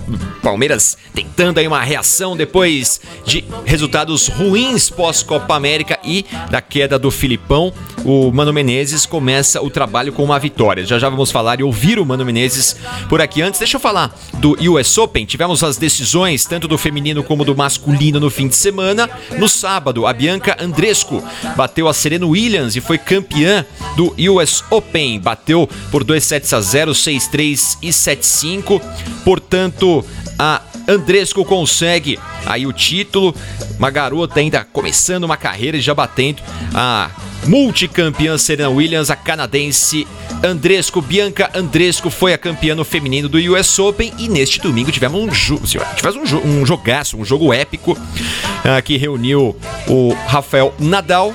[0.42, 7.10] Palmeiras tentando aí uma reação depois de resultados ruins pós-Copa América e da queda do
[7.10, 7.72] Filipão.
[8.04, 10.86] O Mano Menezes começa o trabalho com uma vitória.
[10.86, 12.76] Já já vamos falar e ouvir o Mano Menezes
[13.08, 13.42] por aqui.
[13.42, 15.26] Antes, deixa eu falar do US Open.
[15.26, 19.10] Tivemos as decisões tanto do feminino como do masculino no fim de semana.
[19.38, 21.24] No sábado, a Bianca Andresco
[21.56, 25.20] bateu a Serena Williams e foi campeã do US Open.
[25.20, 28.82] Bateu por 2 sets a 0, 6-3 e 7-5.
[29.24, 30.06] Portanto,
[30.38, 33.34] a Andresco consegue aí o título.
[33.78, 36.42] Uma garota ainda começando uma carreira e já batendo
[36.74, 37.10] a
[37.46, 40.08] multicampeã Serena Williams, a canadense
[40.44, 45.20] Andresco, Bianca Andresco foi a campeã no feminino do US Open e neste domingo tivemos
[45.20, 45.60] um, jo
[45.96, 49.56] tivemos um, jo um jogaço, um jogo épico uh, que reuniu
[49.88, 51.34] o Rafael Nadal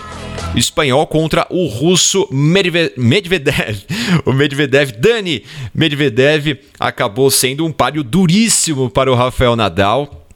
[0.54, 3.76] espanhol contra o russo Medvedev.
[4.24, 10.26] O Medvedev, Dani Medvedev, acabou sendo um páreo duríssimo para o Rafael Nadal.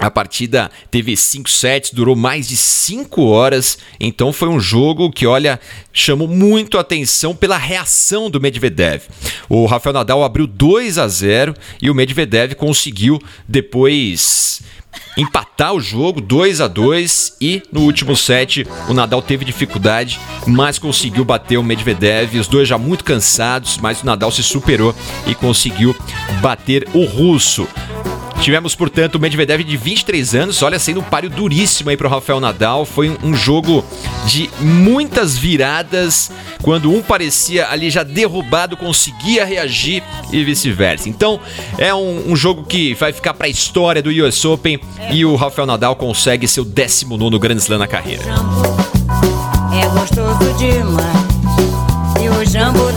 [0.00, 5.26] A partida teve 5 sets, durou mais de 5 horas, então foi um jogo que,
[5.26, 5.60] olha,
[5.92, 9.02] chamou muito atenção pela reação do Medvedev.
[9.48, 14.62] O Rafael Nadal abriu 2 a 0 e o Medvedev conseguiu depois
[15.16, 20.78] empatar o jogo 2 a 2 e no último set o Nadal teve dificuldade, mas
[20.78, 24.94] conseguiu bater o Medvedev, os dois já muito cansados, mas o Nadal se superou
[25.26, 25.94] e conseguiu
[26.40, 27.66] bater o russo.
[28.42, 32.40] Tivemos, portanto, o Medvedev de 23 anos, olha, sendo um páreo duríssimo aí pro Rafael
[32.40, 32.84] Nadal.
[32.84, 33.84] Foi um jogo
[34.26, 36.28] de muitas viradas,
[36.60, 40.02] quando um parecia ali já derrubado, conseguia reagir
[40.32, 41.08] e vice-versa.
[41.08, 41.38] Então,
[41.78, 44.80] é um, um, jogo que vai ficar pra história do US Open
[45.12, 48.24] e o Rafael Nadal consegue seu 19 Grand Slam na carreira.
[49.72, 51.22] É gostoso demais
[52.20, 52.90] e o jambo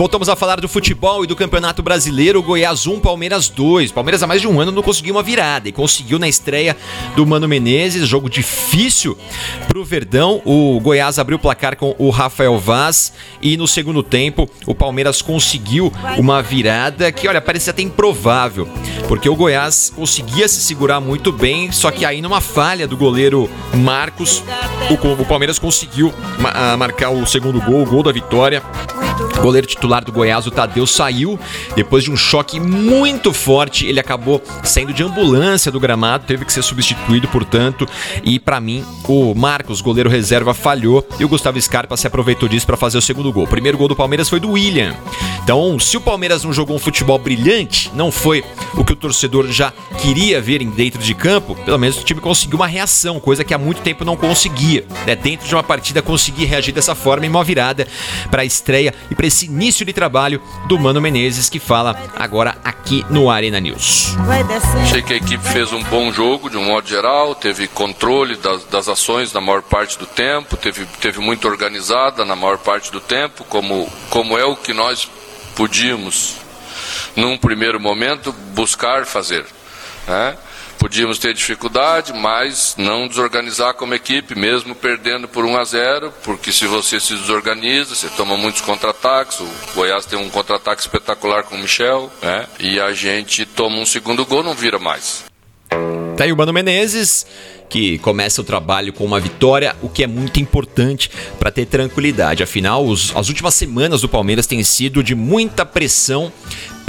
[0.00, 2.42] Voltamos a falar do futebol e do Campeonato Brasileiro.
[2.42, 3.92] Goiás 1, Palmeiras 2.
[3.92, 6.74] Palmeiras há mais de um ano não conseguiu uma virada e conseguiu na estreia
[7.14, 8.08] do Mano Menezes.
[8.08, 9.14] Jogo difícil
[9.68, 10.40] pro Verdão.
[10.46, 15.20] O Goiás abriu o placar com o Rafael Vaz e no segundo tempo o Palmeiras
[15.20, 18.66] conseguiu uma virada que, olha, parecia até improvável,
[19.06, 23.50] porque o Goiás conseguia se segurar muito bem, só que aí numa falha do goleiro
[23.74, 24.42] Marcos,
[24.88, 26.10] o, Palmeiras conseguiu
[26.78, 28.62] marcar o segundo gol, o gol da vitória.
[29.40, 31.38] Goleiro titular do Goiás, o Tadeu, saiu
[31.74, 33.86] depois de um choque muito forte.
[33.86, 37.88] Ele acabou saindo de ambulância do gramado, teve que ser substituído, portanto.
[38.22, 42.66] E para mim, o Marcos, goleiro reserva, falhou e o Gustavo Scarpa se aproveitou disso
[42.66, 43.44] para fazer o segundo gol.
[43.44, 44.94] O primeiro gol do Palmeiras foi do William.
[45.42, 49.48] Então, se o Palmeiras não jogou um futebol brilhante, não foi o que o torcedor
[49.48, 53.52] já queria ver dentro de campo, pelo menos o time conseguiu uma reação, coisa que
[53.52, 54.86] há muito tempo não conseguia.
[55.06, 55.16] Né?
[55.16, 57.86] Dentro de uma partida, conseguir reagir dessa forma em uma virada
[58.30, 62.56] para a estreia e para esse início de trabalho do Mano Menezes, que fala agora
[62.64, 64.16] aqui no Arena News.
[64.82, 68.64] Achei que a equipe fez um bom jogo, de um modo geral, teve controle das,
[68.64, 73.00] das ações na maior parte do tempo, teve, teve muito organizada na maior parte do
[73.00, 75.08] tempo, como, como é o que nós
[75.60, 76.36] podíamos,
[77.14, 79.44] num primeiro momento, buscar fazer.
[80.08, 80.34] Né?
[80.78, 86.50] Podíamos ter dificuldade, mas não desorganizar como equipe, mesmo perdendo por 1 a 0, porque
[86.50, 89.38] se você se desorganiza, você toma muitos contra-ataques.
[89.40, 92.46] O Goiás tem um contra-ataque espetacular com o Michel, né?
[92.58, 95.24] e a gente toma um segundo gol, não vira mais.
[96.20, 97.24] Tá aí o Mano Menezes,
[97.66, 102.42] que começa o trabalho com uma vitória, o que é muito importante para ter tranquilidade.
[102.42, 106.30] Afinal, os, as últimas semanas do Palmeiras têm sido de muita pressão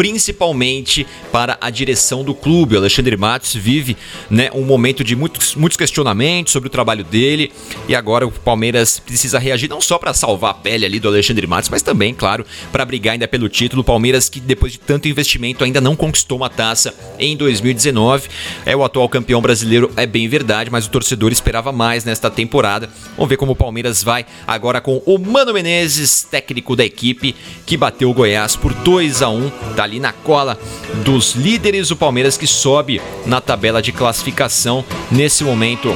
[0.02, 2.74] principalmente para a direção do clube.
[2.74, 3.96] O Alexandre Matos vive
[4.32, 7.52] né, um momento de muitos, muitos questionamentos sobre o trabalho dele
[7.88, 11.46] e agora o Palmeiras precisa reagir não só para salvar a pele ali do Alexandre
[11.46, 13.84] Matos, mas também, claro, para brigar ainda pelo título.
[13.84, 18.28] O Palmeiras que depois de tanto investimento ainda não conquistou uma taça em 2019.
[18.66, 22.90] É o atual campeão brasileiro, é bem verdade, mas o torcedor esperava mais nesta temporada.
[23.16, 27.36] Vamos ver como o Palmeiras vai agora com o Mano Menezes, técnico da equipe,
[27.68, 30.58] que bateu o Goiás por 2 a 1 tá ali na cola
[31.04, 31.92] dos líderes.
[31.92, 35.94] O Palmeiras que sobe na tabela de classificação nesse momento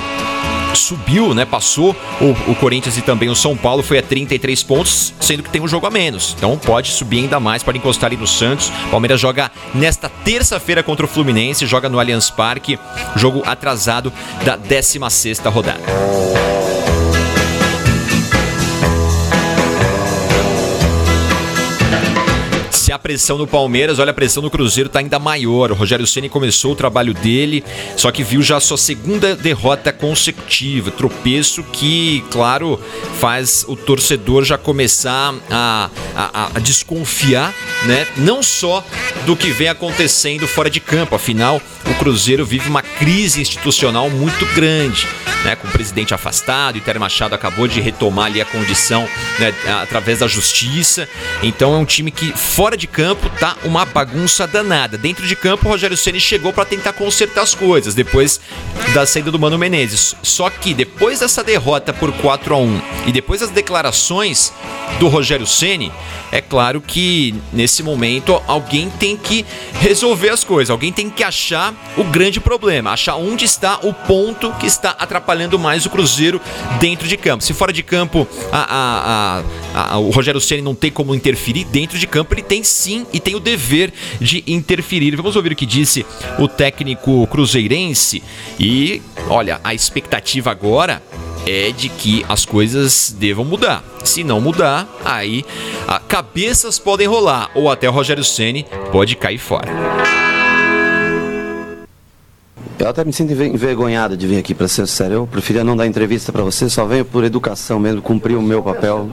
[0.75, 1.45] subiu, né?
[1.45, 5.49] Passou o, o, Corinthians e também o São Paulo, foi a 33 pontos, sendo que
[5.49, 6.35] tem um jogo a menos.
[6.37, 8.69] Então pode subir ainda mais, pode encostar ali no Santos.
[8.91, 12.77] Palmeiras joga nesta terça-feira contra o Fluminense, joga no Allianz Parque,
[13.15, 14.11] jogo atrasado
[14.43, 16.54] da 16 rodada.
[22.93, 25.71] A pressão no Palmeiras, olha, a pressão no Cruzeiro tá ainda maior.
[25.71, 27.63] O Rogério Ceni começou o trabalho dele,
[27.95, 30.91] só que viu já a sua segunda derrota consecutiva.
[30.91, 32.79] Tropeço que, claro,
[33.19, 37.53] faz o torcedor já começar a, a, a desconfiar,
[37.85, 38.07] né?
[38.17, 38.85] Não só
[39.25, 41.15] do que vem acontecendo fora de campo.
[41.15, 45.07] Afinal, o Cruzeiro vive uma crise institucional muito grande,
[45.43, 45.55] né?
[45.55, 49.07] Com o presidente afastado, e Ter Machado acabou de retomar ali a condição
[49.39, 51.07] né, através da justiça.
[51.41, 54.95] Então é um time que fora de de campo tá uma bagunça danada.
[54.95, 58.39] Dentro de campo, o Rogério Ceni chegou para tentar consertar as coisas depois
[58.93, 60.15] da saída do Mano Menezes.
[60.21, 64.53] Só que depois dessa derrota por 4 a 1 e depois das declarações
[64.99, 65.91] do Rogério Ceni,
[66.31, 69.45] é claro que nesse momento alguém tem que
[69.79, 74.51] resolver as coisas, alguém tem que achar o grande problema, achar onde está o ponto
[74.53, 76.39] que está atrapalhando mais o Cruzeiro
[76.79, 77.43] dentro de campo.
[77.43, 79.41] Se fora de campo a,
[79.73, 83.05] a, a, o Rogério Ceni não tem como interferir, dentro de campo ele tem sim
[83.13, 85.15] e tem o dever de interferir.
[85.15, 86.05] Vamos ouvir o que disse
[86.39, 88.23] o técnico cruzeirense
[88.59, 91.01] e olha, a expectativa agora
[91.47, 93.83] é de que as coisas devam mudar.
[94.03, 95.45] Se não mudar, aí
[96.07, 100.24] cabeças podem rolar ou até o Rogério Ceni pode cair fora.
[102.79, 105.13] Eu até me sinto envergonhado de vir aqui, para ser sério.
[105.15, 108.61] Eu preferia não dar entrevista para você, só venho por educação mesmo, cumprir o meu
[108.61, 109.07] papel.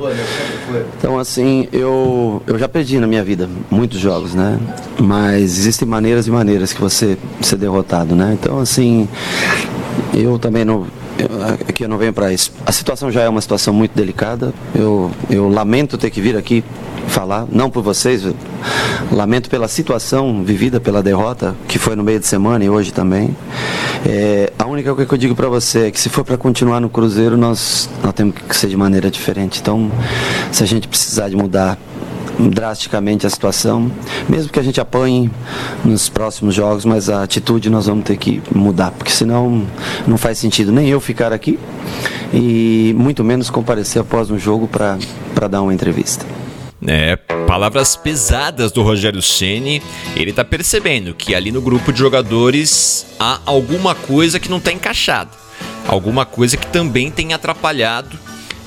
[0.98, 4.58] Então, assim, eu, eu já perdi na minha vida muitos jogos, né?
[5.00, 8.36] Mas existem maneiras e maneiras que você ser derrotado, né?
[8.40, 9.08] Então, assim,
[10.12, 10.86] eu também não
[11.68, 12.52] aqui eu não venho para isso.
[12.66, 14.52] A situação já é uma situação muito delicada.
[14.74, 16.64] Eu, eu lamento ter que vir aqui
[17.08, 18.22] falar, não por vocês,
[19.10, 23.36] lamento pela situação vivida pela derrota, que foi no meio de semana e hoje também.
[24.06, 26.80] É, a única coisa que eu digo para você é que se for para continuar
[26.80, 29.60] no Cruzeiro, nós, nós temos que ser de maneira diferente.
[29.60, 29.90] Então,
[30.50, 31.78] se a gente precisar de mudar
[32.38, 33.90] drasticamente a situação,
[34.28, 35.30] mesmo que a gente apanhe
[35.84, 39.66] nos próximos jogos, mas a atitude nós vamos ter que mudar, porque senão
[40.06, 41.58] não faz sentido nem eu ficar aqui
[42.32, 46.24] e muito menos comparecer após um jogo para dar uma entrevista.
[46.86, 47.16] É,
[47.46, 49.82] palavras pesadas do Rogério Ceni.
[50.16, 54.72] Ele tá percebendo que ali no grupo de jogadores há alguma coisa que não tá
[54.72, 55.30] encaixada.
[55.86, 58.18] Alguma coisa que também tem atrapalhado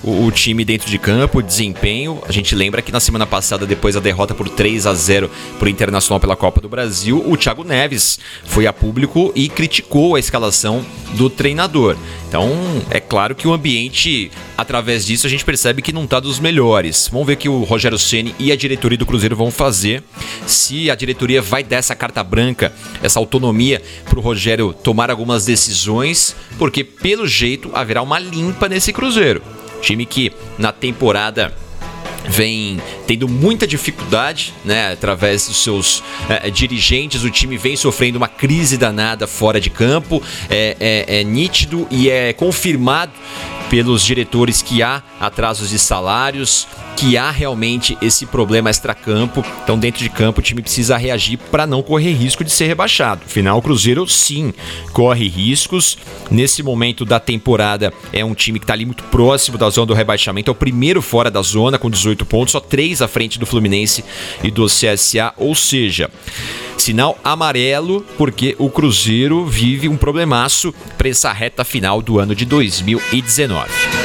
[0.05, 2.21] o, o, time dentro de campo, desempenho.
[2.27, 5.65] A gente lembra que na semana passada, depois da derrota por 3 a 0 para
[5.65, 10.19] o Internacional pela Copa do Brasil, o Thiago Neves foi a público e criticou a
[10.19, 10.85] escalação
[11.15, 11.97] do treinador.
[12.27, 12.51] Então,
[12.91, 17.09] é claro que o ambiente, através disso, a gente percebe que não está dos melhores.
[17.11, 20.03] Vamos ver o que o Rogério Ceni e a diretoria do Cruzeiro vão fazer.
[20.45, 25.45] Se a diretoria vai dar essa carta branca, essa autonomia para o Rogério tomar algumas
[25.45, 29.41] decisões, porque pelo jeito haverá uma limpa nesse Cruzeiro.
[29.85, 31.53] Time que na temporada
[32.29, 38.27] vem tendo muita dificuldade, né, através dos seus é, dirigentes, o time vem sofrendo uma
[38.27, 43.11] crise danada fora de campo, é, é, é nítido e é confirmado
[43.69, 49.43] pelos diretores que há atrasos de salários, que há realmente esse problema extracampo.
[49.63, 53.21] Então, dentro de campo, o time precisa reagir para não correr risco de ser rebaixado.
[53.25, 54.53] Afinal, o Cruzeiro sim
[54.93, 55.97] corre riscos.
[56.31, 59.93] Nesse momento da temporada, é um time que está ali muito próximo da zona do
[59.93, 60.49] rebaixamento.
[60.49, 64.05] É o primeiro fora da zona, com 18 pontos, só 3 à frente do Fluminense
[64.43, 65.33] e do CSA.
[65.37, 66.11] Ou seja,
[66.77, 72.45] sinal amarelo, porque o Cruzeiro vive um problemaço para essa reta final do ano de
[72.45, 74.04] 2019.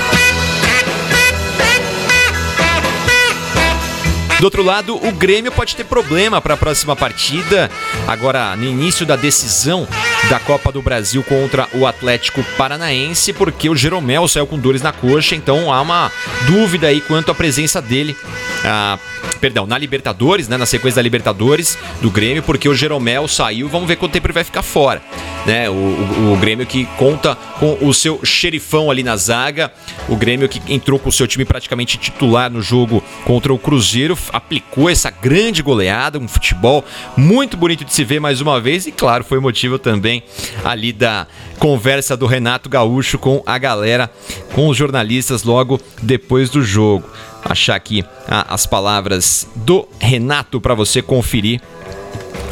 [4.41, 7.71] Do outro lado, o Grêmio pode ter problema para a próxima partida,
[8.09, 9.87] agora no início da decisão
[10.31, 14.93] da Copa do Brasil contra o Atlético Paranaense, porque o Jeromel saiu com dores na
[14.93, 16.11] coxa, então há uma
[16.47, 18.17] dúvida aí quanto à presença dele.
[18.65, 18.99] Ah,
[19.41, 23.89] perdão, na Libertadores, né, na sequência da Libertadores do Grêmio, porque o Jeromel saiu, vamos
[23.89, 25.03] ver quanto tempo ele vai ficar fora.
[25.47, 25.71] Né?
[25.71, 29.73] O, o, o, Grêmio que conta com o seu xerifão ali na zaga,
[30.09, 34.19] o Grêmio que entrou com o seu time praticamente titular no jogo contra o Cruzeiro,
[34.33, 36.85] aplicou essa grande goleada, um futebol
[37.17, 40.23] muito bonito de se ver mais uma vez e claro, foi motivo também
[40.63, 41.27] ali da
[41.59, 44.11] conversa do Renato Gaúcho com a galera,
[44.55, 47.09] com os jornalistas logo depois do jogo
[47.45, 51.61] achar aqui ah, as palavras do Renato para você conferir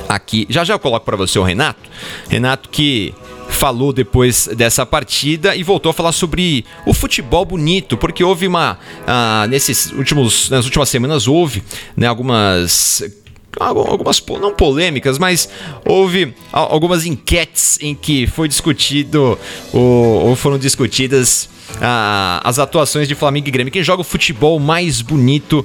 [0.09, 0.47] aqui.
[0.49, 1.89] Já já eu coloco para você o Renato.
[2.29, 3.15] Renato que
[3.49, 8.79] falou depois dessa partida e voltou a falar sobre o futebol bonito, porque houve uma
[9.07, 11.63] ah, nesses últimos nas últimas semanas houve
[11.97, 13.03] né, algumas
[13.59, 15.49] algumas não polêmicas, mas
[15.85, 19.39] houve algumas enquetes em que foi discutido
[19.73, 21.49] ou, ou foram discutidas
[21.81, 23.73] ah, as atuações de Flamengo e Grêmio.
[23.73, 25.65] Quem joga o futebol mais bonito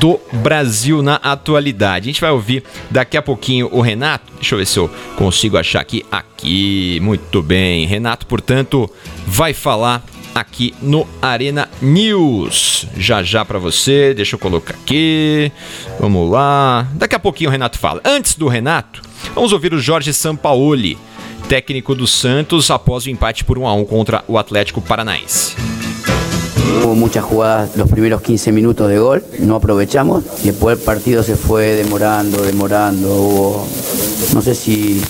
[0.00, 2.08] do Brasil na atualidade.
[2.08, 4.32] A gente vai ouvir daqui a pouquinho o Renato.
[4.34, 6.04] Deixa eu ver se eu consigo achar aqui.
[6.10, 7.86] Aqui, muito bem.
[7.86, 8.90] Renato, portanto,
[9.26, 12.86] vai falar aqui no Arena News.
[12.96, 15.52] Já já para você, deixa eu colocar aqui.
[16.00, 16.88] Vamos lá.
[16.94, 18.00] Daqui a pouquinho o Renato fala.
[18.04, 19.02] Antes do Renato,
[19.34, 20.98] vamos ouvir o Jorge Sampaoli
[21.48, 25.54] técnico do Santos após o empate por 1 a 1 contra o Atlético Paranaense.
[26.82, 31.36] Hubo muchas jugadas los primeros 15 minutos de gol, no aprovechamos después el partido se
[31.36, 33.08] fue demorando, demorando.
[33.08, 33.68] Hubo,
[34.34, 35.02] no sé si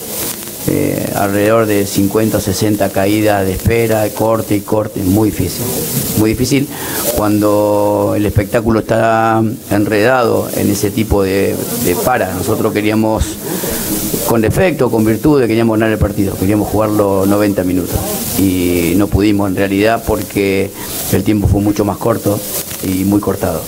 [0.68, 5.64] eh, alrededor de 50 o 60 caídas de espera, corte y corte, muy difícil.
[6.18, 6.68] Muy difícil
[7.16, 11.54] cuando el espectáculo está enredado en ese tipo de,
[11.84, 12.32] de para.
[12.34, 13.24] Nosotros queríamos
[14.28, 17.96] con defecto, con virtud, queríamos ganar el partido, queríamos jugarlo 90 minutos
[18.38, 20.70] y no pudimos en realidad porque
[21.12, 22.38] el tiempo fue mucho más corto
[22.82, 23.60] y muy cortado.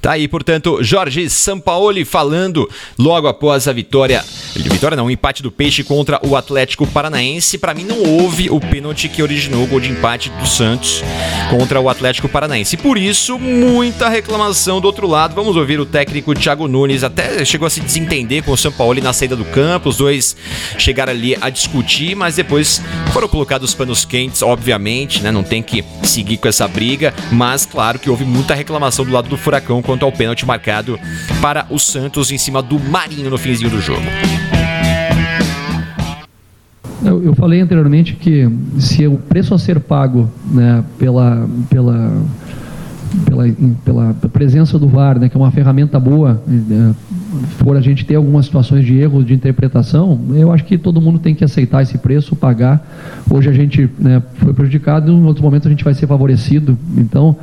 [0.00, 4.24] Tá aí, portanto, Jorge Sampaoli falando logo após a vitória.
[4.54, 7.58] Vitória não, o empate do Peixe contra o Atlético Paranaense.
[7.58, 11.02] Para mim, não houve o pênalti que originou o gol de empate do Santos
[11.50, 12.76] contra o Atlético Paranaense.
[12.76, 15.34] Por isso, muita reclamação do outro lado.
[15.34, 17.02] Vamos ouvir o técnico Thiago Nunes.
[17.02, 19.88] Até chegou a se desentender com o Sampaoli na saída do campo.
[19.88, 20.36] Os dois
[20.78, 22.80] chegaram ali a discutir, mas depois
[23.12, 25.32] foram colocados panos quentes, obviamente, né?
[25.32, 27.12] Não tem que seguir com essa briga.
[27.32, 30.98] Mas claro que houve muita reclamação do lado do Furacão quanto ao pênalti marcado
[31.42, 34.06] para o Santos em cima do Marinho no finzinho do jogo.
[37.10, 38.48] Eu, eu falei anteriormente que
[38.78, 42.22] se o preço a ser pago né, pela, pela,
[43.24, 43.48] pela,
[43.84, 46.94] pela presença do VAR, né, que é uma ferramenta boa, né,
[47.58, 51.18] for a gente ter algumas situações de erro de interpretação, eu acho que todo mundo
[51.18, 52.80] tem que aceitar esse preço, pagar.
[53.28, 56.78] Hoje a gente né, foi prejudicado, em outro momento a gente vai ser favorecido.
[56.96, 57.36] Então,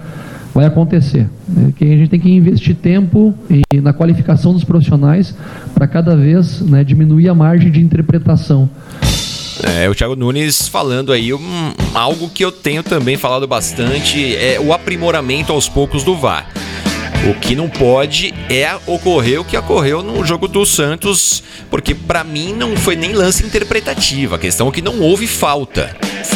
[0.53, 1.29] vai acontecer.
[1.45, 1.73] Né?
[1.75, 5.35] Que a gente tem que investir tempo e na qualificação dos profissionais
[5.73, 8.69] para cada vez né, diminuir a margem de interpretação.
[9.63, 14.59] É, o Thiago Nunes falando aí um, algo que eu tenho também falado bastante, é
[14.59, 16.47] o aprimoramento aos poucos do VAR.
[17.29, 22.23] O que não pode é ocorrer o que ocorreu no jogo do Santos, porque para
[22.23, 24.35] mim não foi nem lance interpretativo.
[24.35, 25.95] A questão é que não houve falta.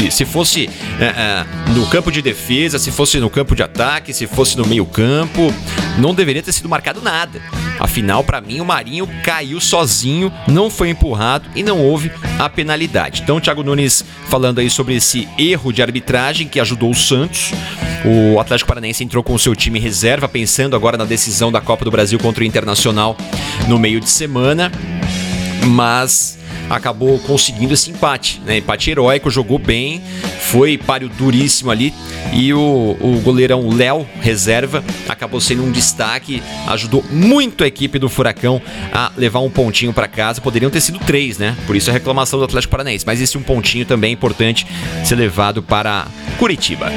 [0.09, 0.69] Se fosse
[0.99, 4.65] é, é, no campo de defesa, se fosse no campo de ataque, se fosse no
[4.65, 5.53] meio-campo,
[5.97, 7.41] não deveria ter sido marcado nada.
[7.82, 13.23] Afinal, para mim, o Marinho caiu sozinho, não foi empurrado e não houve a penalidade.
[13.23, 17.51] Então, Thiago Nunes falando aí sobre esse erro de arbitragem que ajudou o Santos.
[18.05, 21.84] O Atlético Paranaense entrou com o seu time reserva, pensando agora na decisão da Copa
[21.84, 23.17] do Brasil contra o Internacional
[23.67, 24.71] no meio de semana.
[25.65, 26.38] Mas
[26.76, 28.57] acabou conseguindo esse empate, né?
[28.57, 30.01] Empate heróico, jogou bem,
[30.39, 31.93] foi páreo duríssimo ali
[32.34, 38.09] e o, o goleirão Léo, reserva, acabou sendo um destaque, ajudou muito a equipe do
[38.09, 38.61] Furacão
[38.91, 40.41] a levar um pontinho para casa.
[40.41, 41.55] Poderiam ter sido três, né?
[41.67, 44.65] Por isso a reclamação do Atlético Paranaense, mas esse um pontinho também é importante
[45.03, 46.07] ser levado para
[46.38, 46.91] Curitiba.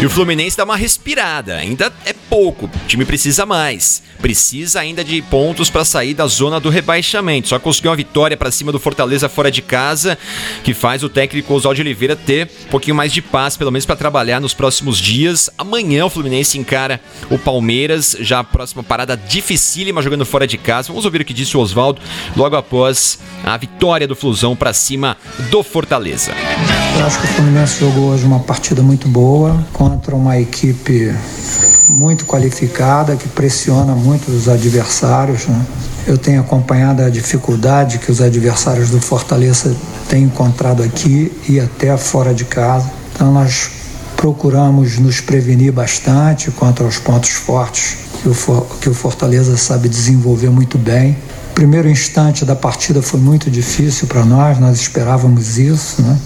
[0.00, 1.56] E o Fluminense dá uma respirada.
[1.56, 2.66] Ainda é pouco.
[2.66, 4.00] O time precisa mais.
[4.20, 7.48] Precisa ainda de pontos para sair da zona do rebaixamento.
[7.48, 10.16] Só conseguiu uma vitória para cima do Fortaleza fora de casa,
[10.62, 13.96] que faz o técnico Oswaldo Oliveira ter um pouquinho mais de paz, pelo menos para
[13.96, 15.50] trabalhar nos próximos dias.
[15.58, 20.88] Amanhã o Fluminense encara o Palmeiras, já a próxima parada dificílima jogando fora de casa.
[20.88, 22.00] Vamos ouvir o que disse o Oswaldo
[22.36, 25.16] logo após a vitória do Flusão para cima
[25.50, 26.32] do Fortaleza.
[26.96, 31.14] Eu acho que o Fluminense jogou hoje uma partida muito boa contra uma equipe
[31.88, 35.46] muito qualificada que pressiona muito os adversários.
[35.46, 35.66] Né?
[36.06, 39.74] Eu tenho acompanhado a dificuldade que os adversários do Fortaleza
[40.06, 42.90] têm encontrado aqui e até fora de casa.
[43.14, 43.70] Então nós
[44.14, 50.50] procuramos nos prevenir bastante contra os pontos fortes que o, que o Fortaleza sabe desenvolver
[50.50, 51.16] muito bem.
[51.58, 56.16] Primeiro instante da partida foi muito difícil para nós, nós esperávamos isso, né?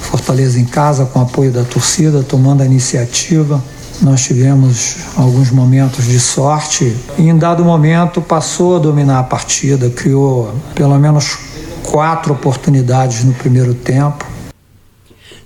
[0.00, 3.62] Fortaleza em casa, com apoio da torcida, tomando a iniciativa.
[4.00, 9.88] Nós tivemos alguns momentos de sorte e, em dado momento, passou a dominar a partida,
[9.88, 11.38] criou pelo menos
[11.84, 14.26] quatro oportunidades no primeiro tempo.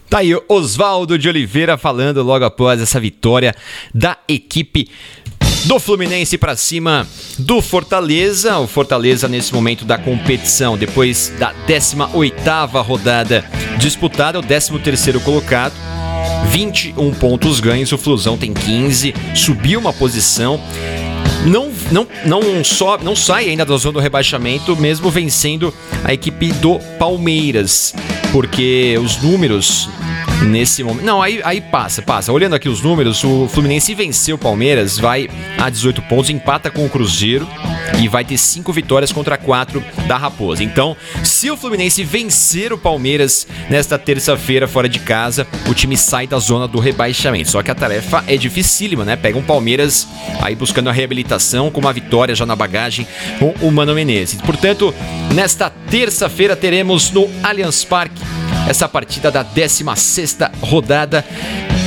[0.09, 3.55] Tá aí Oswaldo de Oliveira falando logo após essa vitória
[3.95, 4.89] da equipe
[5.67, 7.07] do Fluminense para cima
[7.39, 8.57] do Fortaleza.
[8.59, 13.45] O Fortaleza nesse momento da competição, depois da 18ª rodada
[13.79, 15.75] disputada, o 13º colocado.
[16.51, 20.61] 21 pontos ganhos, o Flusão tem 15, subiu uma posição.
[21.45, 26.53] Não, não, não, só, não sai ainda da zona do rebaixamento, mesmo vencendo a equipe
[26.55, 27.93] do Palmeiras,
[28.33, 29.89] porque os números
[30.43, 31.05] nesse momento.
[31.05, 32.33] Não, aí, aí passa, passa.
[32.33, 36.85] Olhando aqui os números, o Fluminense venceu o Palmeiras, vai a 18 pontos, empata com
[36.85, 37.47] o Cruzeiro
[38.01, 40.63] e vai ter 5 vitórias contra 4 da Raposa.
[40.63, 46.27] Então, se o Fluminense vencer o Palmeiras nesta terça-feira fora de casa, o time sai
[46.27, 47.51] da zona do rebaixamento.
[47.51, 49.17] Só que a tarefa é dificílima, né?
[49.17, 50.07] Pega um Palmeiras
[50.41, 53.07] aí buscando a reabilitação com uma vitória já na bagagem
[53.39, 54.41] com o Mano Menezes.
[54.43, 54.95] Portanto,
[55.35, 58.21] nesta terça-feira teremos no Allianz Parque
[58.69, 61.25] essa partida da 16 rodada.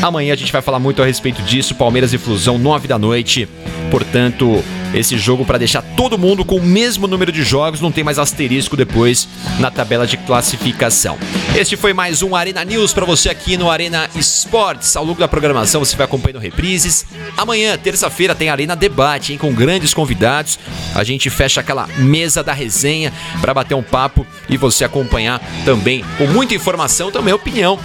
[0.02, 1.76] Amanhã a gente vai falar muito a respeito disso.
[1.76, 3.50] Palmeiras e Flusão, 9 da noite.
[3.92, 8.04] Portanto, esse jogo para deixar todo mundo com o mesmo número de jogos, não tem
[8.04, 9.28] mais asterisco depois
[9.60, 11.18] na tabela de classificação.
[11.54, 14.96] Este foi mais um Arena News para você aqui no Arena Esportes.
[14.96, 17.06] Ao longo da programação você vai acompanhando reprises.
[17.36, 20.58] Amanhã, terça-feira, tem Arena Debate, hein, com grandes convidados.
[20.96, 26.06] A gente fecha aquela mesa da resenha para bater um papo e você acompanhar também
[26.18, 27.78] com muita informação, também opinião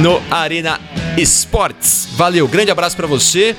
[0.00, 0.80] no Arena
[1.16, 2.08] Esportes.
[2.16, 3.56] Valeu, grande abraço para você.